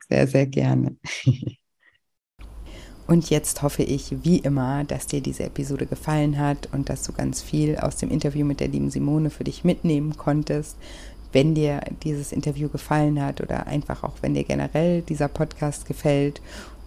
[0.07, 0.95] Sehr, sehr gerne.
[3.11, 7.11] Und jetzt hoffe ich, wie immer, dass dir diese Episode gefallen hat und dass du
[7.11, 10.77] ganz viel aus dem Interview mit der lieben Simone für dich mitnehmen konntest.
[11.33, 16.41] Wenn dir dieses Interview gefallen hat oder einfach auch wenn dir generell dieser Podcast gefällt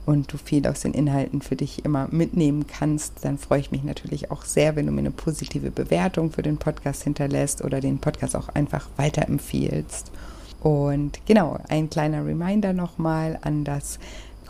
[0.06, 3.84] und du viel aus den Inhalten für dich immer mitnehmen kannst, dann freue ich mich
[3.84, 7.98] natürlich auch sehr, wenn du mir eine positive Bewertung für den Podcast hinterlässt oder den
[7.98, 10.10] Podcast auch einfach weiterempfiehlst.
[10.62, 13.98] Und genau, ein kleiner Reminder nochmal an das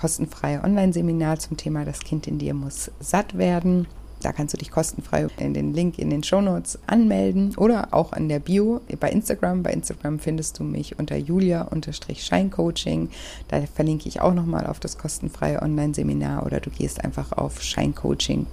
[0.04, 3.86] kostenfreie Online-Seminar zum Thema Das Kind in dir muss satt werden.
[4.20, 8.28] Da kannst du dich kostenfrei in den Link in den Shownotes anmelden oder auch an
[8.28, 9.62] der Bio bei Instagram.
[9.62, 13.08] Bei Instagram findest du mich unter julia-scheincoaching.
[13.48, 18.44] Da verlinke ich auch nochmal auf das kostenfreie Online-Seminar oder du gehst einfach auf scheincoaching.de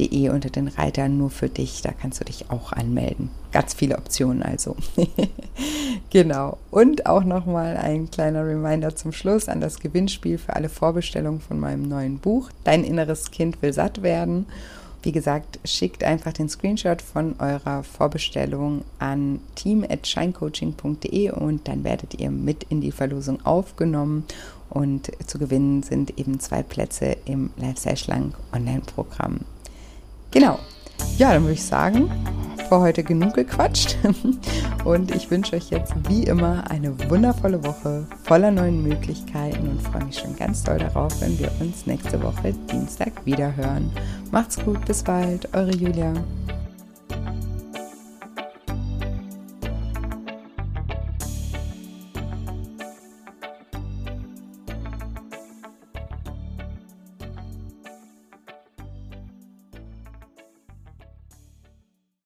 [0.00, 1.82] unter den Reiter nur für dich.
[1.82, 3.30] Da kannst du dich auch anmelden.
[3.52, 4.76] Ganz viele Optionen also.
[6.10, 6.58] genau.
[6.70, 11.58] Und auch nochmal ein kleiner Reminder zum Schluss an das Gewinnspiel für alle Vorbestellungen von
[11.58, 12.50] meinem neuen Buch.
[12.64, 14.46] Dein inneres Kind will satt werden.
[15.02, 22.30] Wie gesagt, schickt einfach den Screenshot von eurer Vorbestellung an team.scheincoaching.de und dann werdet ihr
[22.30, 24.24] mit in die Verlosung aufgenommen.
[24.70, 29.40] Und zu gewinnen sind eben zwei Plätze im Lifestyle Schlank Online-Programm.
[30.30, 30.58] Genau.
[31.16, 32.10] Ja, dann würde ich sagen,
[32.68, 33.96] für heute genug gequatscht.
[34.84, 40.04] Und ich wünsche euch jetzt wie immer eine wundervolle Woche voller neuen Möglichkeiten und freue
[40.04, 43.90] mich schon ganz doll darauf, wenn wir uns nächste Woche Dienstag wieder hören.
[44.30, 46.12] Macht's gut, bis bald, eure Julia.